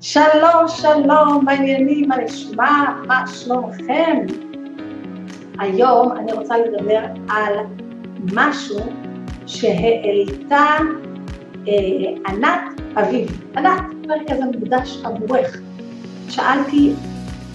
שלום, 0.00 0.68
שלום, 0.68 1.44
מעניינים, 1.44 2.08
מה 2.08 2.16
נשמע, 2.16 2.84
מה 3.06 3.24
שלומכם? 3.26 4.26
היום 5.58 6.12
אני 6.12 6.32
רוצה 6.32 6.54
לדבר 6.58 7.00
על 7.28 7.54
משהו 8.34 8.78
שהעלתה 9.46 10.76
אה, 11.68 11.72
ענת 12.28 12.80
אביב. 12.96 13.42
ענת, 13.56 13.82
פרק 14.06 14.30
הזה 14.30 14.44
מוקדש 14.44 15.02
עבורך. 15.04 15.60
שאלתי, 16.28 16.92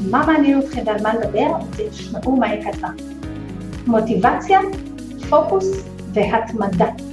מה 0.09 0.25
מעניין 0.27 0.59
אתכם 0.59 0.81
ועל 0.85 1.01
מה 1.03 1.13
לדבר? 1.13 1.51
תשמעו 1.91 2.35
מה 2.35 2.47
היא 2.47 2.63
כתבה. 2.63 2.89
מוטיבציה, 3.87 4.59
פוקוס 5.29 5.89
והתמדה. 6.13 7.08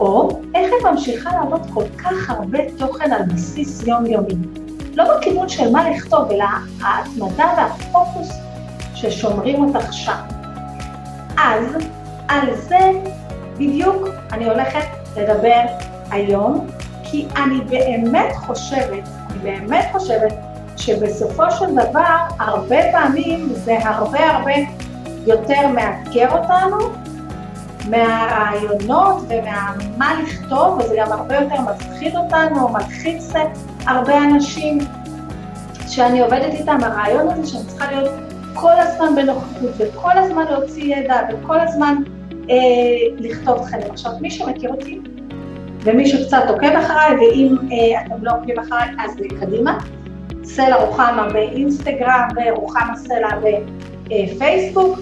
או 0.00 0.40
איך 0.54 0.72
היא 0.72 0.92
ממשיכה 0.92 1.30
לעבוד 1.32 1.60
כל 1.74 1.84
כך 1.98 2.30
הרבה 2.30 2.58
תוכן 2.78 3.12
על 3.12 3.22
בסיס 3.22 3.86
יומיומי. 3.86 4.34
לא 4.94 5.04
בכיוון 5.18 5.48
של 5.48 5.70
מה 5.72 5.90
לכתוב, 5.90 6.30
אלא 6.30 6.44
ההתמדה 6.82 7.54
והפוקוס 7.56 8.28
ששומרים 8.94 9.64
אותך 9.64 9.92
שם. 9.92 10.22
אז 11.38 11.76
על 12.28 12.54
זה 12.54 12.90
בדיוק 13.54 14.08
אני 14.32 14.44
הולכת 14.44 14.86
לדבר 15.16 15.60
היום, 16.10 16.66
כי 17.02 17.26
אני 17.36 17.60
באמת 17.60 18.32
חושבת, 18.36 19.08
אני 19.30 19.38
באמת 19.42 19.84
חושבת 19.92 20.32
שבסופו 20.76 21.50
של 21.50 21.74
דבר, 21.74 22.16
הרבה 22.38 22.92
פעמים 22.92 23.48
זה 23.52 23.78
הרבה 23.82 24.30
הרבה 24.30 24.52
יותר 25.26 25.68
מאתגר 25.74 26.28
אותנו 26.38 27.05
מהרעיונות 27.90 29.22
וממה 29.28 30.14
לכתוב, 30.22 30.78
וזה 30.78 30.94
גם 30.98 31.12
הרבה 31.12 31.34
יותר 31.34 31.60
מפחיד 31.60 32.16
אותנו, 32.16 32.68
מלחיץ 32.68 33.32
הרבה 33.86 34.18
אנשים 34.18 34.78
שאני 35.88 36.20
עובדת 36.20 36.54
איתם, 36.54 36.78
הרעיון 36.82 37.28
הזה 37.28 37.46
שאני 37.46 37.64
צריכה 37.64 37.92
להיות 37.92 38.10
כל 38.54 38.72
הזמן 38.78 39.14
בנוכחות 39.16 39.70
וכל 39.78 40.18
הזמן 40.18 40.44
להוציא 40.50 40.96
ידע 40.96 41.20
וכל 41.28 41.60
הזמן 41.60 41.96
אה, 42.50 42.56
לכתוב 43.18 43.66
תכנים. 43.66 43.90
עכשיו, 43.90 44.12
מי 44.20 44.30
שמכיר 44.30 44.70
אותי 44.70 45.00
ומי 45.82 46.06
שקצת 46.06 46.42
עוקב 46.48 46.66
אחריי, 46.66 47.14
ואם 47.16 47.56
אה, 47.72 48.02
אתם 48.06 48.24
לא 48.24 48.32
עוקבים 48.32 48.58
אחריי, 48.58 48.88
אז 49.04 49.16
קדימה. 49.40 49.78
סלע 50.44 50.76
רוחמה 50.76 51.28
באינסטגרם 51.32 52.28
ורוחמה 52.36 52.96
סלע 52.96 53.28
בפייסבוק. 54.04 54.98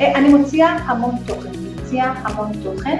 אה, 0.00 0.14
אני 0.14 0.28
מוציאה 0.28 0.68
המון 0.68 1.14
תוכן. 1.26 1.63
מוציאה 1.94 2.12
המון 2.24 2.52
תוכן, 2.62 2.96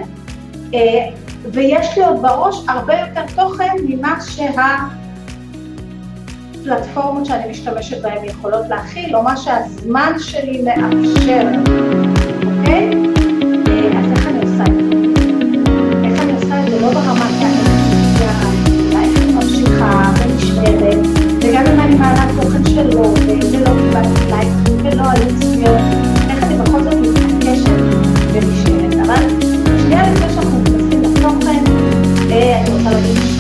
אה, 0.75 1.09
ויש 1.53 1.99
לי 1.99 2.05
עוד 2.05 2.23
בראש 2.23 2.65
הרבה 2.69 2.95
יותר 2.95 3.23
תוכן 3.37 3.73
ממה 3.89 4.19
שהפלטפורמות 6.65 7.27
שאני 7.27 7.51
משתמשת 7.51 8.03
בהן 8.03 8.25
יכולות 8.25 8.69
להכיל, 8.69 9.17
או 9.17 9.23
מה 9.23 9.37
שהזמן 9.37 10.13
שלי 10.19 10.63
מאפשר, 10.63 11.49
אוקיי? 12.47 12.91
אה, 13.69 13.99
אז 13.99 14.13
איך 14.13 14.27
אני 14.27 14.41
עושה 14.43 14.63
את 14.63 14.75
זה? 14.75 14.95
איך 16.05 16.23
אני 16.23 16.33
עושה 16.35 16.65
את 16.65 16.71
זה? 16.71 16.81
לא 16.81 16.91
ברמת 16.91 17.21
האמת, 17.41 18.21
איך 18.23 18.47
אני 18.97 19.33
ממשיכה 19.33 20.13
ונשמרת, 20.23 21.07
וגם 21.41 21.65
אם 21.67 21.81
אני 21.81 21.95
מעלה 21.95 22.27
תוכן 22.41 22.65
שלו, 22.65 23.15
ולא 23.27 23.71
קיבלתי 23.81 24.25
לייק, 24.31 24.53
ולא 24.83 25.03
היו 25.11 25.27
צפיות, 25.41 26.14
אה, 32.95 33.34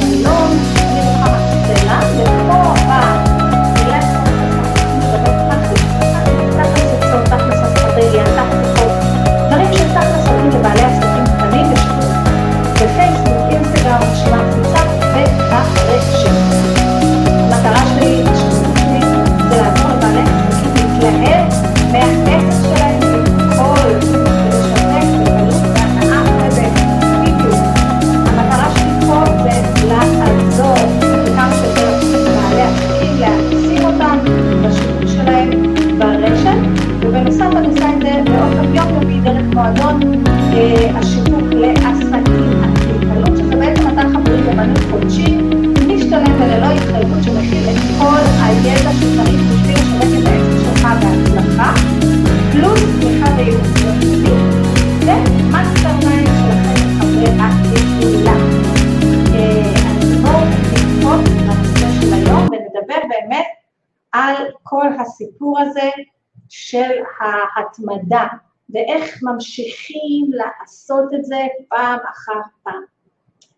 ההתמדה, 67.79 68.27
ואיך 68.71 69.23
ממשיכים 69.23 70.31
לעשות 70.31 71.15
את 71.15 71.25
זה 71.25 71.37
פעם 71.69 71.99
אחר 72.11 72.41
פעם. 72.63 72.83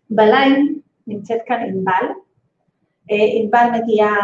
בלייב 0.09 0.79
נמצאת 1.07 1.39
כאן 1.45 1.61
ענבל, 1.61 2.07
אה, 3.11 3.41
ענבל 3.41 3.65
מגיעה 3.73 4.15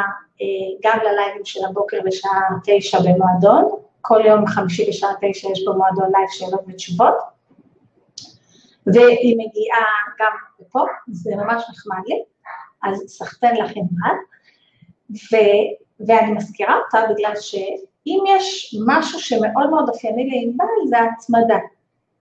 אה, 0.41 0.45
גם 0.83 0.99
ללייבים 1.03 1.45
של 1.45 1.65
הבוקר 1.65 1.97
בשעה 2.05 2.41
תשע 2.65 2.97
במועדון, 2.99 3.69
כל 4.01 4.21
יום 4.25 4.47
חמישי 4.47 4.89
בשעה 4.89 5.11
תשע 5.21 5.49
יש 5.51 5.65
במועדון 5.67 6.11
לייב 6.11 6.29
שאלות 6.29 6.61
ותשובות, 6.67 7.15
והיא 8.85 9.37
מגיעה 9.37 9.85
גם 10.19 10.31
לפה, 10.59 10.85
זה 11.07 11.35
ממש 11.35 11.63
נחמד 11.69 12.03
לי, 12.07 12.23
אז 12.83 13.03
סחטיין 13.07 13.55
לך 13.55 13.71
ענבל, 13.75 14.15
ואני 16.07 16.31
מזכירה 16.31 16.75
אותה 16.77 17.13
בגלל 17.13 17.35
ש... 17.35 17.55
אם 18.07 18.23
יש 18.27 18.75
משהו 18.87 19.19
שמאוד 19.19 19.69
מאוד 19.69 19.89
אופייני 19.89 20.29
לענבל, 20.29 20.87
זה 20.89 20.99
ההצמדה. 20.99 21.57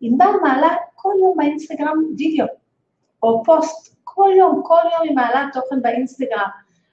ענבל 0.00 0.32
מעלה 0.42 0.68
כל 0.94 1.12
יום 1.20 1.36
באינסטגרם 1.36 1.96
וידאו, 2.18 2.46
או 3.22 3.42
פוסט, 3.44 3.96
כל 4.04 4.30
יום, 4.38 4.62
כל 4.64 4.80
יום 4.92 5.08
היא 5.08 5.16
מעלה 5.16 5.48
תוכן 5.52 5.82
באינסטגרם. 5.82 6.48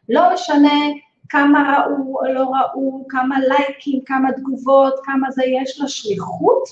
לא 0.09 0.33
משנה 0.33 0.73
כמה 1.29 1.83
ראו 1.87 2.19
או 2.19 2.33
לא 2.33 2.41
ראו, 2.41 3.05
כמה 3.09 3.39
לייקים, 3.39 4.01
כמה 4.05 4.31
תגובות, 4.31 4.93
כמה 5.03 5.31
זה, 5.31 5.43
יש 5.45 5.79
לה 5.79 5.87
שליחות, 5.87 6.63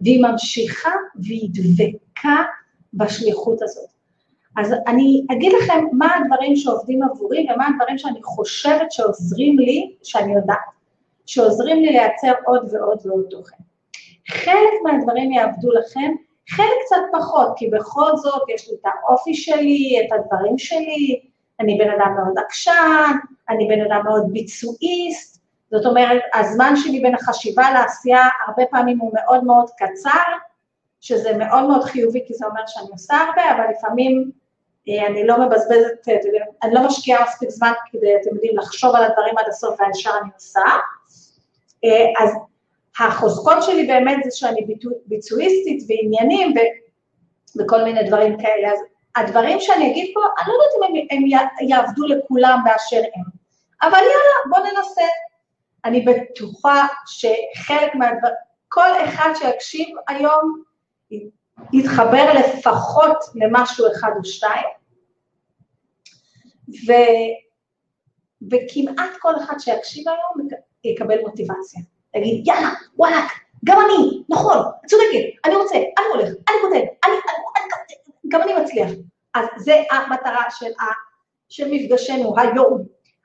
והיא 0.00 0.22
ממשיכה 0.22 0.90
והיא 1.14 1.50
דבקה 1.52 2.42
בשליחות 2.94 3.62
הזאת. 3.62 3.90
אז 4.56 4.74
אני 4.86 5.26
אגיד 5.32 5.52
לכם 5.52 5.84
מה 5.92 6.14
הדברים 6.14 6.56
שעובדים 6.56 7.02
עבורי 7.02 7.46
ומה 7.54 7.66
הדברים 7.66 7.98
שאני 7.98 8.22
חושבת 8.22 8.92
שעוזרים 8.92 9.58
לי, 9.58 9.94
שאני 10.02 10.34
יודעת. 10.34 10.75
שעוזרים 11.26 11.82
לי 11.82 11.92
לייצר 11.92 12.32
עוד 12.44 12.68
ועוד 12.72 13.06
ועוד 13.06 13.26
תוכן. 13.30 13.56
חלק 14.28 14.82
מהדברים 14.84 15.32
יעבדו 15.32 15.72
לכם, 15.72 16.14
חלק 16.50 16.76
קצת 16.86 16.96
פחות, 17.12 17.52
כי 17.56 17.70
בכל 17.70 18.16
זאת 18.16 18.42
יש 18.54 18.68
לי 18.68 18.74
את 18.74 18.84
האופי 18.84 19.34
שלי, 19.34 20.00
את 20.06 20.12
הדברים 20.12 20.58
שלי, 20.58 21.20
אני 21.60 21.78
בן 21.78 21.90
אדם 21.90 22.14
מאוד 22.16 22.38
עקשן, 22.38 23.12
אני 23.48 23.68
בן 23.68 23.80
אדם 23.80 24.04
מאוד 24.04 24.32
ביצועיסט, 24.32 25.36
זאת 25.70 25.86
אומרת, 25.86 26.22
הזמן 26.34 26.76
שלי 26.76 27.00
בין 27.00 27.14
החשיבה 27.14 27.70
לעשייה 27.70 28.28
הרבה 28.46 28.62
פעמים 28.70 28.98
הוא 28.98 29.12
מאוד 29.14 29.44
מאוד 29.44 29.70
קצר, 29.70 30.32
שזה 31.00 31.36
מאוד 31.36 31.64
מאוד 31.64 31.84
חיובי, 31.84 32.24
כי 32.26 32.34
זה 32.34 32.46
אומר 32.46 32.62
שאני 32.66 32.88
עושה 32.92 33.14
הרבה, 33.16 33.42
אבל 33.52 33.70
לפעמים 33.70 34.30
אה, 34.88 35.06
אני 35.06 35.26
לא 35.26 35.46
מבזבזת, 35.46 36.08
אני 36.62 36.74
לא 36.74 36.86
משקיעה 36.86 37.24
מספיק 37.24 37.50
זמן 37.50 37.72
כדי, 37.92 38.16
אתם 38.16 38.34
יודעים, 38.34 38.58
לחשוב 38.58 38.94
על 38.94 39.04
הדברים 39.04 39.38
עד 39.38 39.44
הסוף 39.48 39.80
והישר 39.80 40.10
אני 40.22 40.30
עושה. 40.34 40.60
אה, 41.86 42.24
אז 42.24 42.30
החוזקות 43.00 43.62
שלי 43.62 43.86
באמת 43.86 44.16
זה 44.24 44.30
שאני 44.32 44.66
ביצועיסטית 45.06 45.84
ועניינים 45.88 46.54
וכל 47.58 47.84
מיני 47.84 48.02
דברים 48.02 48.36
כאלה. 48.38 48.72
אז 48.72 48.78
הדברים 49.16 49.60
שאני 49.60 49.90
אגיד 49.90 50.10
פה, 50.14 50.20
אני 50.20 50.48
לא 50.48 50.62
יודעת 50.62 50.90
אם 50.90 50.96
הם, 51.10 51.26
הם 51.60 51.68
יעבדו 51.68 52.06
לכולם 52.06 52.58
באשר 52.64 53.02
הם, 53.14 53.22
אבל 53.82 53.98
יאללה, 53.98 54.50
בואו 54.50 54.62
ננסה. 54.62 55.02
אני 55.84 56.00
בטוחה 56.00 56.86
שחלק 57.06 57.94
מהדברים, 57.94 58.34
כל 58.68 58.88
אחד 59.04 59.30
שיקשיב 59.34 59.96
היום 60.08 60.62
יתחבר 61.72 62.32
לפחות 62.34 63.16
למשהו 63.34 63.86
אחד 63.92 64.10
או 64.18 64.24
שתיים, 64.24 64.66
ו, 66.68 66.92
וכמעט 68.50 69.10
כל 69.18 69.36
אחד 69.36 69.58
שיקשיב 69.58 70.04
היום 70.08 70.48
יקבל 70.86 71.20
מוטיבציה. 71.20 71.80
יגיד, 72.14 72.48
יאללה, 72.48 72.70
וואלכ, 72.96 73.32
גם 73.64 73.78
אני, 73.80 74.22
נכון, 74.28 74.58
את 74.58 74.90
צודקת, 74.90 75.44
אני 75.44 75.54
רוצה, 75.56 75.74
אני 75.76 76.06
הולך, 76.12 76.28
אני 76.28 76.56
כותב, 76.60 76.74
אני, 76.74 76.86
אני, 77.04 77.16
אני, 77.56 77.94
גם 78.28 78.42
אני 78.42 78.52
מצליח. 78.54 78.90
אז 79.34 79.46
זה 79.56 79.82
המטרה 79.90 80.44
של, 80.50 80.66
ה, 80.80 80.84
של 81.48 81.68
מפגשנו 81.70 82.34
היום. 82.38 82.82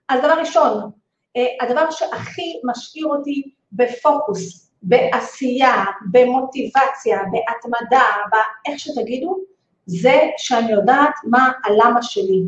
אז 0.10 0.19
דבר 0.19 0.40
ראשון, 0.40 0.92
אה, 1.38 1.46
הדבר 1.62 1.92
שהכי 1.92 2.60
משאיר 2.63 3.06
אותי 3.06 3.44
בפוקוס, 3.72 4.72
בעשייה, 4.84 5.86
במוטיבציה, 6.12 7.19
בהתמדה, 7.31 8.04
באיך 8.31 8.80
שתגידו, 8.80 9.38
זה 9.86 10.22
שאני 10.38 10.72
יודעת 10.72 11.14
מה 11.24 11.52
הלמה 11.64 12.02
שלי. 12.02 12.42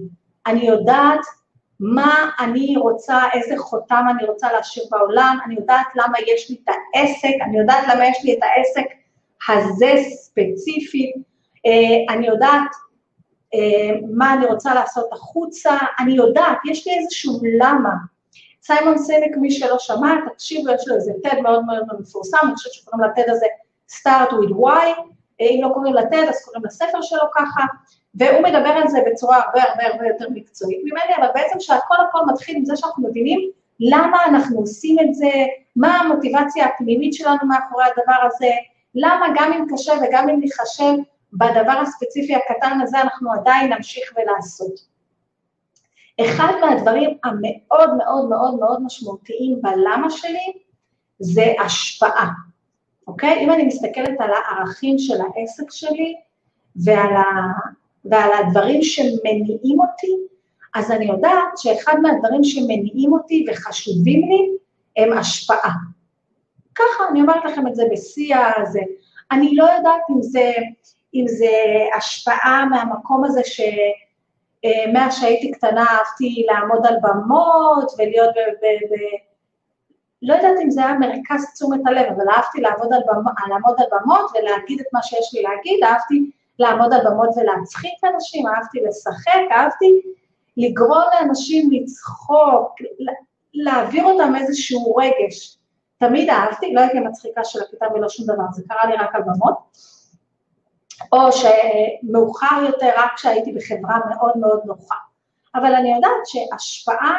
אני 0.45 0.67
יודעת 0.67 1.19
מה 1.85 2.29
אני 2.39 2.77
רוצה, 2.77 3.19
איזה 3.33 3.57
חותם 3.57 4.05
אני 4.09 4.27
רוצה 4.27 4.53
להשאיר 4.53 4.85
בעולם, 4.91 5.37
אני 5.45 5.55
יודעת 5.55 5.87
למה 5.95 6.17
יש 6.27 6.49
לי 6.49 6.57
את 6.63 6.69
העסק, 6.69 7.33
אני 7.45 7.59
יודעת 7.59 7.83
למה 7.93 8.07
יש 8.07 8.17
לי 8.23 8.33
את 8.33 8.39
העסק 8.43 8.93
הזה 9.49 9.93
ספציפית, 10.09 11.15
אה, 11.65 12.13
אני 12.15 12.27
יודעת 12.27 12.69
אה, 13.53 13.99
מה 14.11 14.33
אני 14.33 14.45
רוצה 14.45 14.73
לעשות 14.73 15.13
החוצה, 15.13 15.77
אני 15.99 16.13
יודעת, 16.13 16.57
יש 16.71 16.87
לי 16.87 16.99
איזשהו 16.99 17.39
למה. 17.59 17.93
סיימון 18.63 18.97
סנק, 18.97 19.37
מי 19.37 19.51
שלא 19.51 19.75
שמע, 19.79 20.13
תקשיבו, 20.33 20.69
יש 20.69 20.87
לו 20.87 20.95
איזה 20.95 21.11
TED 21.25 21.41
מאוד 21.41 21.65
מאוד 21.65 21.83
מפורסם, 21.99 22.37
אני 22.43 22.55
חושבת 22.55 22.73
שקוראים 22.73 23.09
לטד 23.09 23.29
הזה 23.29 23.45
Start 23.91 24.29
with 24.29 24.51
Why, 24.51 24.87
אה, 25.41 25.45
אם 25.45 25.59
לא 25.63 25.69
קוראים 25.73 25.93
לטד 25.93 26.25
אז 26.29 26.45
קוראים 26.45 26.65
לספר 26.65 27.01
שלו 27.01 27.23
ככה, 27.35 27.61
והוא 28.15 28.41
מדבר 28.41 28.69
על 28.69 28.87
זה 28.87 28.99
בצורה 29.11 29.37
הרבה 29.37 29.63
הרבה 29.63 29.87
הרבה 29.87 30.07
יותר 30.07 30.25
מקצועית 30.29 30.81
ממני, 30.83 31.15
אבל 31.17 31.27
בעצם 31.33 31.59
שהכל 31.59 31.95
הכל 32.09 32.19
מתחיל 32.31 32.57
עם 32.57 32.65
זה 32.65 32.75
שאנחנו 32.75 33.07
מבינים 33.09 33.51
למה 33.79 34.17
אנחנו 34.25 34.59
עושים 34.59 34.97
את 34.99 35.15
זה, 35.15 35.31
מה 35.75 35.97
המוטיבציה 35.97 36.65
הפנימית 36.65 37.13
שלנו 37.13 37.47
מאחורי 37.47 37.83
הדבר 37.85 38.25
הזה, 38.25 38.49
למה 38.95 39.25
גם 39.35 39.53
אם 39.53 39.65
קשה 39.75 39.93
וגם 40.01 40.29
אם 40.29 40.39
ניחשב 40.39 40.93
בדבר 41.33 41.81
הספציפי 41.81 42.35
הקטן 42.35 42.81
הזה 42.81 43.01
אנחנו 43.01 43.33
עדיין 43.33 43.73
נמשיך 43.73 44.13
ולעשות. 44.15 44.93
אחד 46.21 46.53
מהדברים 46.61 47.17
המאוד 47.23 47.97
מאוד 47.97 48.29
מאוד 48.29 48.59
מאוד 48.59 48.83
משמעותיים 48.83 49.61
בלמה 49.61 50.09
שלי 50.09 50.53
זה 51.19 51.43
השפעה, 51.65 52.29
אוקיי? 53.07 53.39
אם 53.39 53.51
אני 53.51 53.63
מסתכלת 53.63 54.21
על 54.21 54.29
הערכים 54.33 54.99
של 54.99 55.13
העסק 55.21 55.71
שלי 55.71 56.15
ועל, 56.75 57.11
ועל 58.05 58.29
הדברים 58.33 58.83
שמניעים 58.83 59.79
אותי, 59.79 60.11
אז 60.75 60.91
אני 60.91 61.05
יודעת 61.05 61.57
שאחד 61.57 61.95
מהדברים 62.01 62.43
שמניעים 62.43 63.13
אותי 63.13 63.45
וחשובים 63.49 64.29
לי 64.29 64.57
הם 64.97 65.17
השפעה. 65.17 65.73
ככה, 66.75 67.03
אני 67.11 67.21
אומרת 67.21 67.45
לכם 67.45 67.67
את 67.67 67.75
זה 67.75 67.83
בשיא 67.91 68.35
הזה. 68.57 68.81
אני 69.31 69.55
לא 69.55 69.63
יודעת 69.63 70.01
אם 70.11 70.21
זה, 70.21 70.51
אם 71.13 71.25
זה 71.27 71.51
השפעה 71.97 72.65
מהמקום 72.65 73.23
הזה 73.25 73.41
ש... 73.45 73.61
אה, 74.65 74.91
מאז 74.93 75.19
שהייתי 75.19 75.51
קטנה 75.51 75.85
אהבתי 75.89 76.45
לעמוד 76.51 76.85
על 76.87 76.95
במות 77.01 77.91
ולהיות 77.97 78.29
ב... 78.29 78.39
ב, 78.39 78.93
ב 78.93 78.95
לא 80.21 80.33
יודעת 80.33 80.59
אם 80.63 80.71
זה 80.71 80.85
היה 80.85 80.93
מרכז 80.93 81.53
תשומת 81.53 81.79
הלב, 81.85 82.05
אבל 82.05 82.29
אהבתי 82.29 82.61
לעבוד 82.61 82.93
על, 82.93 83.01
במ, 83.07 83.23
לעמוד 83.49 83.75
על 83.77 83.85
במות 83.91 84.31
ולהגיד 84.31 84.79
את 84.79 84.85
מה 84.93 85.03
שיש 85.03 85.33
לי 85.33 85.41
להגיד, 85.41 85.83
אהבתי 85.83 86.31
לעמוד 86.59 86.93
על 86.93 86.99
במות 87.05 87.29
ולהצחיק 87.37 87.93
אנשים, 88.15 88.47
אהבתי 88.47 88.79
לשחק, 88.87 89.41
אהבתי 89.51 90.01
לגרום 90.57 91.03
לאנשים 91.13 91.69
לצחוק, 91.71 92.75
להעביר 93.53 94.05
אותם 94.05 94.33
איזשהו 94.35 94.95
רגש. 94.95 95.57
תמיד 95.97 96.29
אהבתי, 96.29 96.73
לא 96.73 96.81
הייתי 96.81 96.99
מצחיקה 96.99 97.43
של 97.43 97.61
הכיתה 97.61 97.85
ולא 97.93 98.09
שום 98.09 98.25
דבר, 98.25 98.43
זה 98.51 98.63
קרה 98.67 98.85
לי 98.85 98.95
רק 98.95 99.15
על 99.15 99.21
במות. 99.21 99.57
או 101.11 101.29
שמאוחר 101.31 102.63
יותר 102.65 102.89
רק 102.97 103.11
כשהייתי 103.15 103.51
בחברה 103.51 103.99
מאוד 104.09 104.37
מאוד 104.37 104.59
נוחה. 104.65 104.95
אבל 105.55 105.75
אני 105.75 105.95
יודעת 105.95 106.11
שהשפעה, 106.25 107.15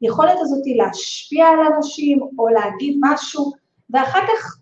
היכולת 0.00 0.36
הזאת 0.40 0.64
היא 0.64 0.82
להשפיע 0.82 1.46
על 1.46 1.72
אנשים 1.74 2.22
או 2.38 2.48
להגיד 2.48 2.98
משהו, 3.00 3.52
ואחר 3.90 4.20
כך, 4.20 4.56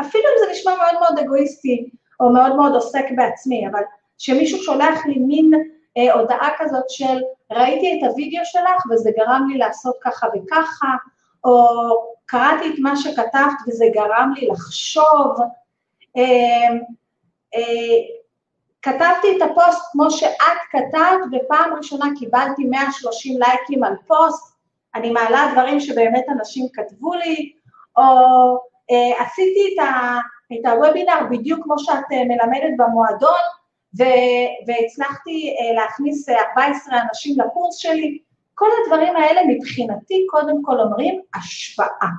אפילו 0.00 0.24
אם 0.24 0.46
זה 0.46 0.52
נשמע 0.52 0.72
מאוד 0.76 1.00
מאוד 1.00 1.18
אגואיסטי 1.18 1.90
או 2.20 2.32
מאוד 2.32 2.56
מאוד 2.56 2.72
עוסק 2.74 3.04
בעצמי, 3.16 3.68
אבל 3.68 3.82
שמישהו 4.18 4.58
שולח 4.58 5.06
לי 5.06 5.18
מין 5.18 5.50
אה, 5.96 6.14
הודעה 6.14 6.48
כזאת 6.58 6.90
של 6.90 7.20
ראיתי 7.52 7.98
את 7.98 8.10
הוידאו 8.10 8.44
שלך 8.44 8.86
וזה 8.90 9.10
גרם 9.16 9.48
לי 9.48 9.58
לעשות 9.58 9.94
ככה 10.02 10.26
וככה, 10.34 10.88
או 11.44 11.66
קראתי 12.26 12.68
את 12.68 12.78
מה 12.78 12.96
שכתבת 12.96 13.58
וזה 13.68 13.84
גרם 13.94 14.32
לי 14.36 14.48
לחשוב, 14.48 15.36
אה, 16.16 16.68
אה, 17.54 17.96
כתבתי 18.82 19.36
את 19.36 19.42
הפוסט 19.42 19.82
כמו 19.92 20.10
שאת 20.10 20.58
כתבת, 20.70 21.20
ופעם 21.32 21.74
ראשונה 21.74 22.06
קיבלתי 22.18 22.64
130 22.64 23.38
לייקים 23.38 23.84
על 23.84 23.94
פוסט, 24.06 24.56
אני 24.94 25.10
מעלה 25.10 25.50
דברים 25.52 25.80
שבאמת 25.80 26.24
אנשים 26.28 26.66
כתבו 26.72 27.14
לי, 27.14 27.52
או 27.96 28.02
אה, 28.90 29.24
עשיתי 29.24 29.74
את, 29.74 29.78
ה, 29.78 30.18
את 30.52 30.66
הוובינר 30.66 31.20
בדיוק 31.30 31.60
כמו 31.64 31.78
שאת 31.78 32.04
אה, 32.12 32.24
מלמדת 32.24 32.74
במועדון, 32.78 33.42
ו, 33.98 34.02
והצלחתי 34.66 35.56
אה, 35.60 35.74
להכניס 35.74 36.28
14 36.28 36.98
אנשים 37.08 37.40
לקורס 37.40 37.76
שלי. 37.76 38.18
כל 38.54 38.66
הדברים 38.82 39.16
האלה 39.16 39.40
מבחינתי 39.48 40.26
קודם 40.30 40.62
כל 40.62 40.80
אומרים 40.80 41.20
השפעה. 41.34 42.10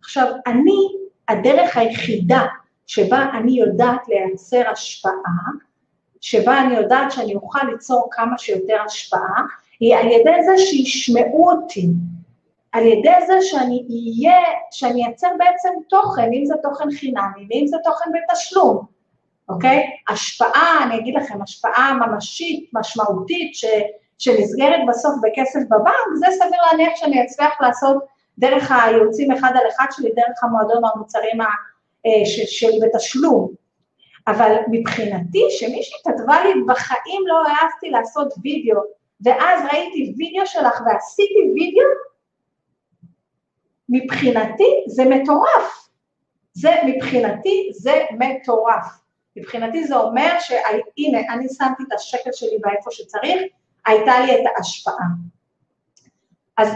עכשיו, 0.00 0.32
אני, 0.46 0.88
הדרך 1.28 1.76
היחידה 1.76 2.42
שבה 2.86 3.26
אני 3.38 3.52
יודעת 3.52 4.08
לייצר 4.08 4.70
השפעה, 4.70 5.12
שבה 6.20 6.60
אני 6.60 6.76
יודעת 6.76 7.12
שאני 7.12 7.34
אוכל 7.34 7.66
ליצור 7.72 8.08
כמה 8.10 8.38
שיותר 8.38 8.76
השפעה, 8.86 9.42
היא 9.80 9.96
על 9.96 10.06
ידי 10.06 10.42
זה 10.44 10.58
שישמעו 10.58 11.50
אותי, 11.50 11.86
על 12.72 12.86
ידי 12.86 13.26
זה 13.26 13.38
שאני 13.40 13.86
אהיה, 13.90 14.40
שאני 14.70 15.06
אייצר 15.06 15.28
בעצם 15.38 15.68
תוכן, 15.88 16.30
אם 16.32 16.46
זה 16.46 16.54
תוכן 16.62 16.90
חינמי 16.90 17.46
ואם 17.50 17.66
זה 17.66 17.76
תוכן 17.84 18.10
בתשלום, 18.12 18.84
אוקיי? 19.48 19.84
השפעה, 20.08 20.84
אני 20.84 20.98
אגיד 20.98 21.14
לכם, 21.14 21.42
השפעה 21.42 21.92
ממשית, 21.94 22.70
משמעותית, 22.72 23.54
ש, 23.54 23.64
שנסגרת 24.18 24.80
בסוף 24.88 25.14
בכסף 25.22 25.60
בבנק, 25.70 26.08
זה 26.14 26.26
סביר 26.30 26.60
להניח 26.70 26.96
שאני 26.96 27.24
אצליח 27.24 27.60
לעשות 27.60 27.96
דרך 28.38 28.72
הייעוצים 28.72 29.32
אחד 29.32 29.50
על 29.54 29.68
אחד 29.68 29.86
שלי, 29.90 30.10
דרך 30.16 30.44
המועדון 30.44 30.82
המוצרים 30.94 31.40
אה, 31.40 32.26
של 32.46 32.68
בתשלום. 32.82 33.48
אבל 34.28 34.56
מבחינתי, 34.70 35.46
שמישהי 35.50 35.98
כתבה 36.04 36.44
לי, 36.44 36.50
בחיים 36.66 37.22
לא 37.26 37.42
העזתי 37.46 37.90
לעשות 37.90 38.34
וידאו, 38.42 38.80
ואז 39.24 39.60
ראיתי 39.72 40.14
וידאו 40.18 40.46
שלך 40.46 40.80
ועשיתי 40.86 41.40
וידאו, 41.54 41.88
מבחינתי 43.88 44.84
זה 44.86 45.04
מטורף. 45.04 45.88
זה, 46.52 46.70
מבחינתי 46.86 47.70
זה 47.72 48.04
מטורף. 48.18 49.00
מבחינתי 49.36 49.84
זה 49.84 49.96
אומר 49.96 50.36
שהנה, 50.40 51.34
אני 51.34 51.48
שמתי 51.48 51.82
את 51.88 51.92
השקל 51.92 52.30
שלי 52.32 52.58
באיפה 52.60 52.90
שצריך, 52.90 53.42
הייתה 53.86 54.20
לי 54.20 54.34
את 54.34 54.46
ההשפעה. 54.56 55.06
אז, 56.56 56.68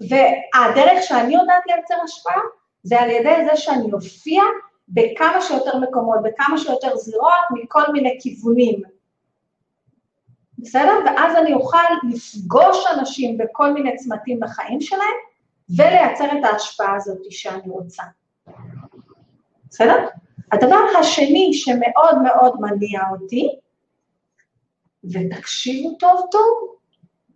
והדרך 0.00 1.02
שאני 1.02 1.34
יודעת 1.34 1.62
לייצר 1.66 1.94
השפעה, 2.04 2.40
זה 2.82 3.00
על 3.00 3.10
ידי 3.10 3.44
זה 3.50 3.56
שאני 3.56 3.92
אופיע 3.92 4.42
בכמה 4.88 5.40
שיותר 5.40 5.78
מקומות, 5.78 6.18
בכמה 6.22 6.58
שיותר 6.58 6.96
זירות, 6.96 7.32
מכל 7.50 7.92
מיני 7.92 8.18
כיוונים. 8.20 8.82
בסדר? 10.58 10.92
ואז 11.06 11.36
אני 11.36 11.54
אוכל 11.54 11.76
לפגוש 12.10 12.84
אנשים 12.94 13.38
בכל 13.38 13.72
מיני 13.72 13.96
צמתים 13.96 14.40
בחיים 14.40 14.80
שלהם, 14.80 15.16
ולייצר 15.76 16.24
את 16.24 16.44
ההשפעה 16.44 16.96
הזאת 16.96 17.18
שאני 17.30 17.70
רוצה. 17.70 18.02
בסדר? 19.70 20.06
הדבר 20.52 20.78
השני 21.00 21.50
שמאוד 21.52 22.22
מאוד 22.22 22.60
מניע 22.60 23.00
אותי, 23.10 23.58
ותקשיבו 25.04 25.96
טוב 25.98 26.26
טוב, 26.30 26.76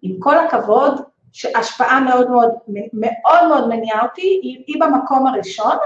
עם 0.02 0.16
כל 0.18 0.38
הכבוד, 0.38 1.02
שהשפעה 1.32 2.00
מאוד 2.00 2.30
מאוד 2.30 2.50
מאוד 2.92 3.48
מאוד 3.48 3.68
מניעה 3.68 4.04
אותי, 4.04 4.40
היא, 4.42 4.64
היא 4.66 4.76
במקום 4.80 5.26
הראשון, 5.26 5.76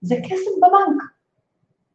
זה 0.00 0.14
כסף 0.24 0.50
בבנק. 0.56 1.02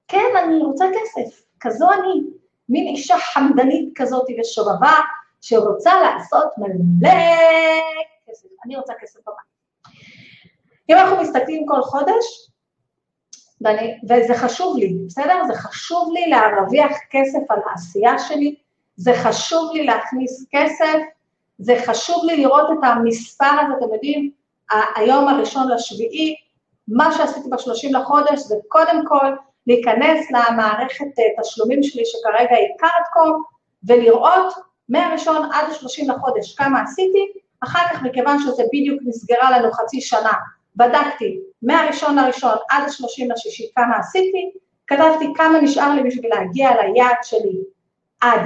כן, 0.07 0.31
אני 0.43 0.59
רוצה 0.59 0.85
כסף, 0.85 1.41
כזו 1.59 1.91
אני, 1.91 2.23
מין 2.69 2.87
אישה 2.87 3.15
חמדנית 3.33 3.93
כזאת 3.95 4.25
ושובבה, 4.39 4.93
שרוצה 5.41 5.91
לעשות 6.01 6.47
מלא 6.57 7.13
כסף. 8.27 8.47
אני 8.65 8.75
רוצה 8.75 8.93
כסף 8.99 9.19
בבנק. 9.19 9.56
אם 10.89 10.95
אנחנו 10.97 11.21
מסתכלים 11.21 11.65
כל 11.65 11.81
חודש, 11.81 12.49
ואני, 13.61 13.97
וזה 14.03 14.33
חשוב 14.37 14.77
לי, 14.77 14.97
בסדר? 15.07 15.43
זה 15.47 15.53
חשוב 15.53 16.11
לי 16.13 16.29
להרוויח 16.29 16.91
כסף 17.09 17.39
על 17.49 17.59
העשייה 17.65 18.19
שלי, 18.19 18.55
זה 18.95 19.13
חשוב 19.23 19.71
לי 19.73 19.83
להכניס 19.83 20.45
כסף 20.51 20.99
זה 21.59 21.75
חשוב 21.85 22.25
לי 22.25 22.37
לראות 22.37 22.69
את 22.71 22.83
המספר 22.83 23.45
הזה, 23.45 23.73
אתם 23.77 23.93
יודעים, 23.93 24.31
היום 24.95 25.27
הראשון 25.27 25.71
לשביעי, 25.71 26.35
מה 26.87 27.11
שעשיתי 27.17 27.49
בשלושים 27.49 27.93
לחודש 27.93 28.39
זה 28.39 28.55
קודם 28.67 29.03
כל 29.07 29.31
להיכנס 29.67 30.31
למערכת 30.31 31.05
אה, 31.19 31.41
תשלומים 31.41 31.83
שלי 31.83 32.03
שכרגע 32.05 32.55
היא 32.55 32.67
קארטקום, 32.77 33.43
ולראות 33.87 34.53
מהראשון 34.89 35.49
עד 35.51 35.69
השלושים 35.71 36.09
לחודש 36.09 36.55
כמה 36.55 36.81
עשיתי, 36.81 37.27
אחר 37.63 37.87
כך 37.93 38.03
מכיוון 38.03 38.39
שזה 38.39 38.63
בדיוק 38.73 39.01
נסגרה 39.05 39.59
לנו 39.59 39.71
חצי 39.71 40.01
שנה, 40.01 40.33
בדקתי 40.77 41.39
מהראשון 41.61 42.15
לראשון 42.15 42.55
עד 42.69 42.83
השלושים 42.85 43.31
לשישי 43.31 43.71
כמה 43.75 43.97
עשיתי, 43.97 44.51
כתבתי 44.87 45.25
כמה 45.35 45.61
נשאר 45.61 45.93
לי 45.93 46.03
בשביל 46.03 46.31
להגיע 46.35 46.69
ליעד 46.69 47.17
שלי 47.23 47.59
עד 48.21 48.41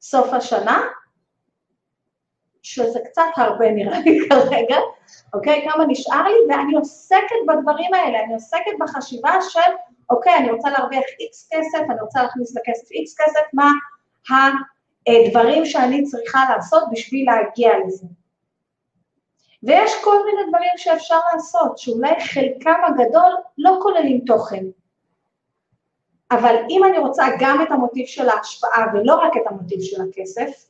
סוף 0.00 0.32
השנה, 0.32 0.82
שזה 2.62 2.98
קצת 3.04 3.22
הרבה 3.36 3.70
נראה 3.70 4.00
לי 4.00 4.18
כרגע, 4.28 4.76
אוקיי? 5.34 5.68
כמה 5.70 5.86
נשאר 5.86 6.22
לי, 6.22 6.38
ואני 6.48 6.74
עוסקת 6.74 7.36
בדברים 7.48 7.94
האלה, 7.94 8.24
אני 8.24 8.34
עוסקת 8.34 8.72
בחשיבה 8.80 9.32
של, 9.48 9.72
אוקיי, 10.10 10.34
אני 10.36 10.50
רוצה 10.50 10.70
להרוויח 10.70 11.04
איקס 11.20 11.48
כסף, 11.52 11.84
אני 11.90 12.00
רוצה 12.00 12.22
להכניס 12.22 12.56
לכסף 12.56 12.90
איקס 12.90 13.14
כסף, 13.20 13.40
מה 13.52 13.70
הדברים 15.06 15.66
שאני 15.66 16.02
צריכה 16.02 16.44
לעשות 16.50 16.82
בשביל 16.92 17.26
להגיע 17.26 17.70
לזה. 17.86 18.06
ויש 19.62 19.92
כל 20.04 20.16
מיני 20.26 20.48
דברים 20.48 20.70
שאפשר 20.76 21.18
לעשות, 21.32 21.78
שאולי 21.78 22.20
חלקם 22.20 22.80
הגדול 22.86 23.34
לא 23.58 23.78
כוללים 23.82 24.20
תוכן. 24.26 24.64
אבל 26.30 26.56
אם 26.70 26.84
אני 26.84 26.98
רוצה 26.98 27.24
גם 27.38 27.62
את 27.62 27.70
המוטיב 27.70 28.06
של 28.06 28.28
ההשפעה 28.28 28.86
ולא 28.94 29.14
רק 29.14 29.32
את 29.36 29.42
המוטיב 29.46 29.80
של 29.80 30.02
הכסף, 30.02 30.66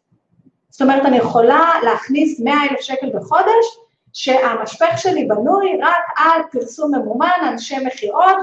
זאת 0.71 0.83
אומרת, 0.83 1.07
אני 1.07 1.17
יכולה 1.17 1.71
להכניס 1.83 2.41
100 2.41 2.55
אלף 2.71 2.81
שקל 2.81 3.11
בחודש, 3.15 3.79
שהמשפך 4.13 4.99
שלי 4.99 5.25
בנוי 5.25 5.79
רק 5.83 6.05
על 6.17 6.43
פרסום 6.53 6.95
ממומן, 6.95 7.39
אנשי 7.43 7.77
מכירות, 7.85 8.37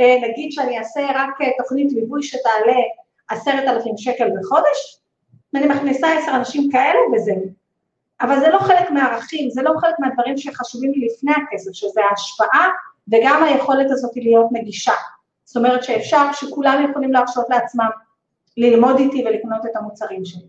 ונגיד 0.00 0.52
שאני 0.52 0.78
אעשה 0.78 1.00
רק 1.14 1.38
תוכנית 1.58 1.92
ליווי 1.92 2.22
שתעלה 2.22 2.76
עשרת 3.30 3.68
אלפים 3.68 3.96
שקל 3.96 4.28
בחודש, 4.40 5.00
ואני 5.52 5.66
מכניסה 5.66 6.12
עשר 6.12 6.30
אנשים 6.36 6.70
כאלה 6.72 6.98
וזהו. 7.14 7.65
אבל 8.20 8.40
זה 8.40 8.48
לא 8.48 8.58
חלק 8.58 8.90
מהערכים, 8.90 9.50
זה 9.50 9.62
לא 9.62 9.72
חלק 9.80 9.94
מהדברים 9.98 10.38
שחשובים 10.38 10.92
לי 10.92 11.06
לפני 11.06 11.32
הכסף, 11.32 11.72
שזה 11.72 12.00
ההשפעה 12.10 12.68
וגם 13.12 13.42
היכולת 13.42 13.90
הזאת 13.90 14.16
להיות 14.16 14.46
נגישה. 14.52 14.92
זאת 15.44 15.56
אומרת 15.56 15.84
שאפשר, 15.84 16.32
שכולם 16.32 16.86
יכולים 16.90 17.12
להרשות 17.12 17.46
לעצמם 17.48 17.88
ללמוד 18.56 18.98
איתי 18.98 19.24
ולקנות 19.26 19.66
את 19.66 19.76
המוצרים 19.76 20.24
שלי. 20.24 20.46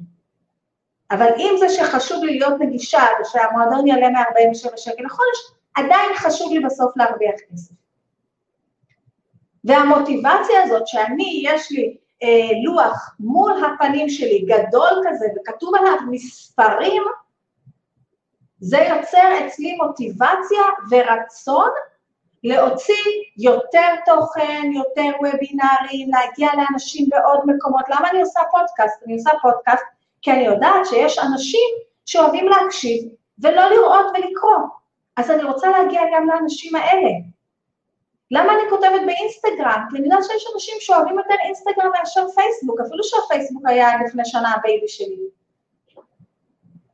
אבל 1.11 1.27
אם 1.37 1.55
זה 1.59 1.69
שחשוב 1.69 2.23
לי 2.23 2.39
להיות 2.39 2.59
נגישה 2.59 3.01
ושהמועדון 3.21 3.87
יעלה 3.87 4.09
מ-47 4.09 4.77
שקל 4.77 5.03
לחודש, 5.05 5.37
עדיין 5.75 6.15
חשוב 6.15 6.53
לי 6.53 6.59
בסוף 6.59 6.97
להרוויח 6.97 7.35
כסף. 7.51 7.73
והמוטיבציה 9.63 10.63
הזאת 10.63 10.87
שאני, 10.87 11.43
יש 11.45 11.71
לי 11.71 11.97
אה, 12.23 12.49
לוח 12.63 13.15
מול 13.19 13.53
הפנים 13.65 14.09
שלי, 14.09 14.45
גדול 14.47 15.03
כזה, 15.09 15.25
וכתוב 15.35 15.75
עליו 15.75 15.95
מספרים, 16.11 17.03
זה 18.59 18.77
יוצר 18.77 19.45
אצלי 19.45 19.75
מוטיבציה 19.75 20.63
ורצון 20.89 21.69
להוציא 22.43 23.03
יותר 23.37 23.95
תוכן, 24.05 24.71
יותר 24.73 25.17
וובינארים, 25.17 26.09
להגיע 26.09 26.49
לאנשים 26.57 27.09
בעוד 27.09 27.39
מקומות. 27.45 27.83
למה 27.89 28.09
אני 28.09 28.21
עושה 28.21 28.39
פודקאסט? 28.51 29.03
אני 29.05 29.13
עושה 29.13 29.29
פודקאסט 29.41 29.85
כי 30.21 30.31
אני 30.31 30.45
יודעת 30.45 30.85
שיש 30.85 31.19
אנשים 31.19 31.69
שאוהבים 32.05 32.47
להקשיב 32.47 33.03
ולא 33.39 33.69
לראות 33.69 34.05
ולקרוא. 34.13 34.67
אז 35.17 35.31
אני 35.31 35.43
רוצה 35.43 35.69
להגיע 35.69 36.01
גם 36.15 36.27
לאנשים 36.27 36.75
האלה. 36.75 37.11
למה 38.31 38.53
אני 38.53 38.69
כותבת 38.69 39.01
באינסטגרם? 39.05 39.85
כי 39.89 39.97
אני 39.97 40.05
יודעת 40.05 40.23
שיש 40.23 40.45
אנשים 40.53 40.75
שאוהבים 40.79 41.17
יותר 41.17 41.35
אינסטגרם 41.45 41.91
מאשר 41.99 42.27
פייסבוק, 42.35 42.79
אפילו 42.79 43.03
שהפייסבוק 43.03 43.63
היה 43.67 43.89
לפני 44.05 44.25
שנה 44.25 44.53
ה 44.53 44.60
baby 44.60 44.87
שלי. 44.87 45.17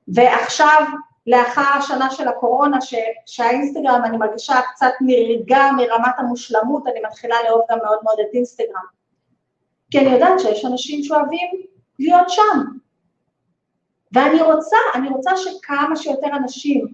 ועכשיו, 0.08 0.86
לאחר 1.28 1.78
השנה 1.78 2.12
של 2.12 2.28
הקורונה, 2.28 2.82
ש, 2.82 2.94
שהאינסטגרם, 3.26 4.02
אני 4.06 4.18
מרגישה 4.18 4.56
קצת 4.74 4.92
נרגע 5.02 5.62
מרמת 5.78 6.14
המושלמות, 6.18 6.88
אני 6.88 7.00
מתחילה 7.06 7.36
לאהוב 7.44 7.62
גם 7.72 7.78
מאוד 7.84 7.98
מאוד 8.04 8.18
את 8.20 8.34
אינסטגרם. 8.34 8.86
כי 9.92 10.00
אני 10.00 10.10
יודעת 10.10 10.40
שיש 10.40 10.66
אנשים 10.66 11.04
שאוהבים 11.04 11.48
להיות 12.00 12.30
שם. 12.30 12.60
ואני 14.12 14.42
רוצה, 14.42 14.78
אני 14.96 15.10
רוצה 15.10 15.32
שכמה 15.38 15.96
שיותר 15.96 16.28
אנשים 16.28 16.94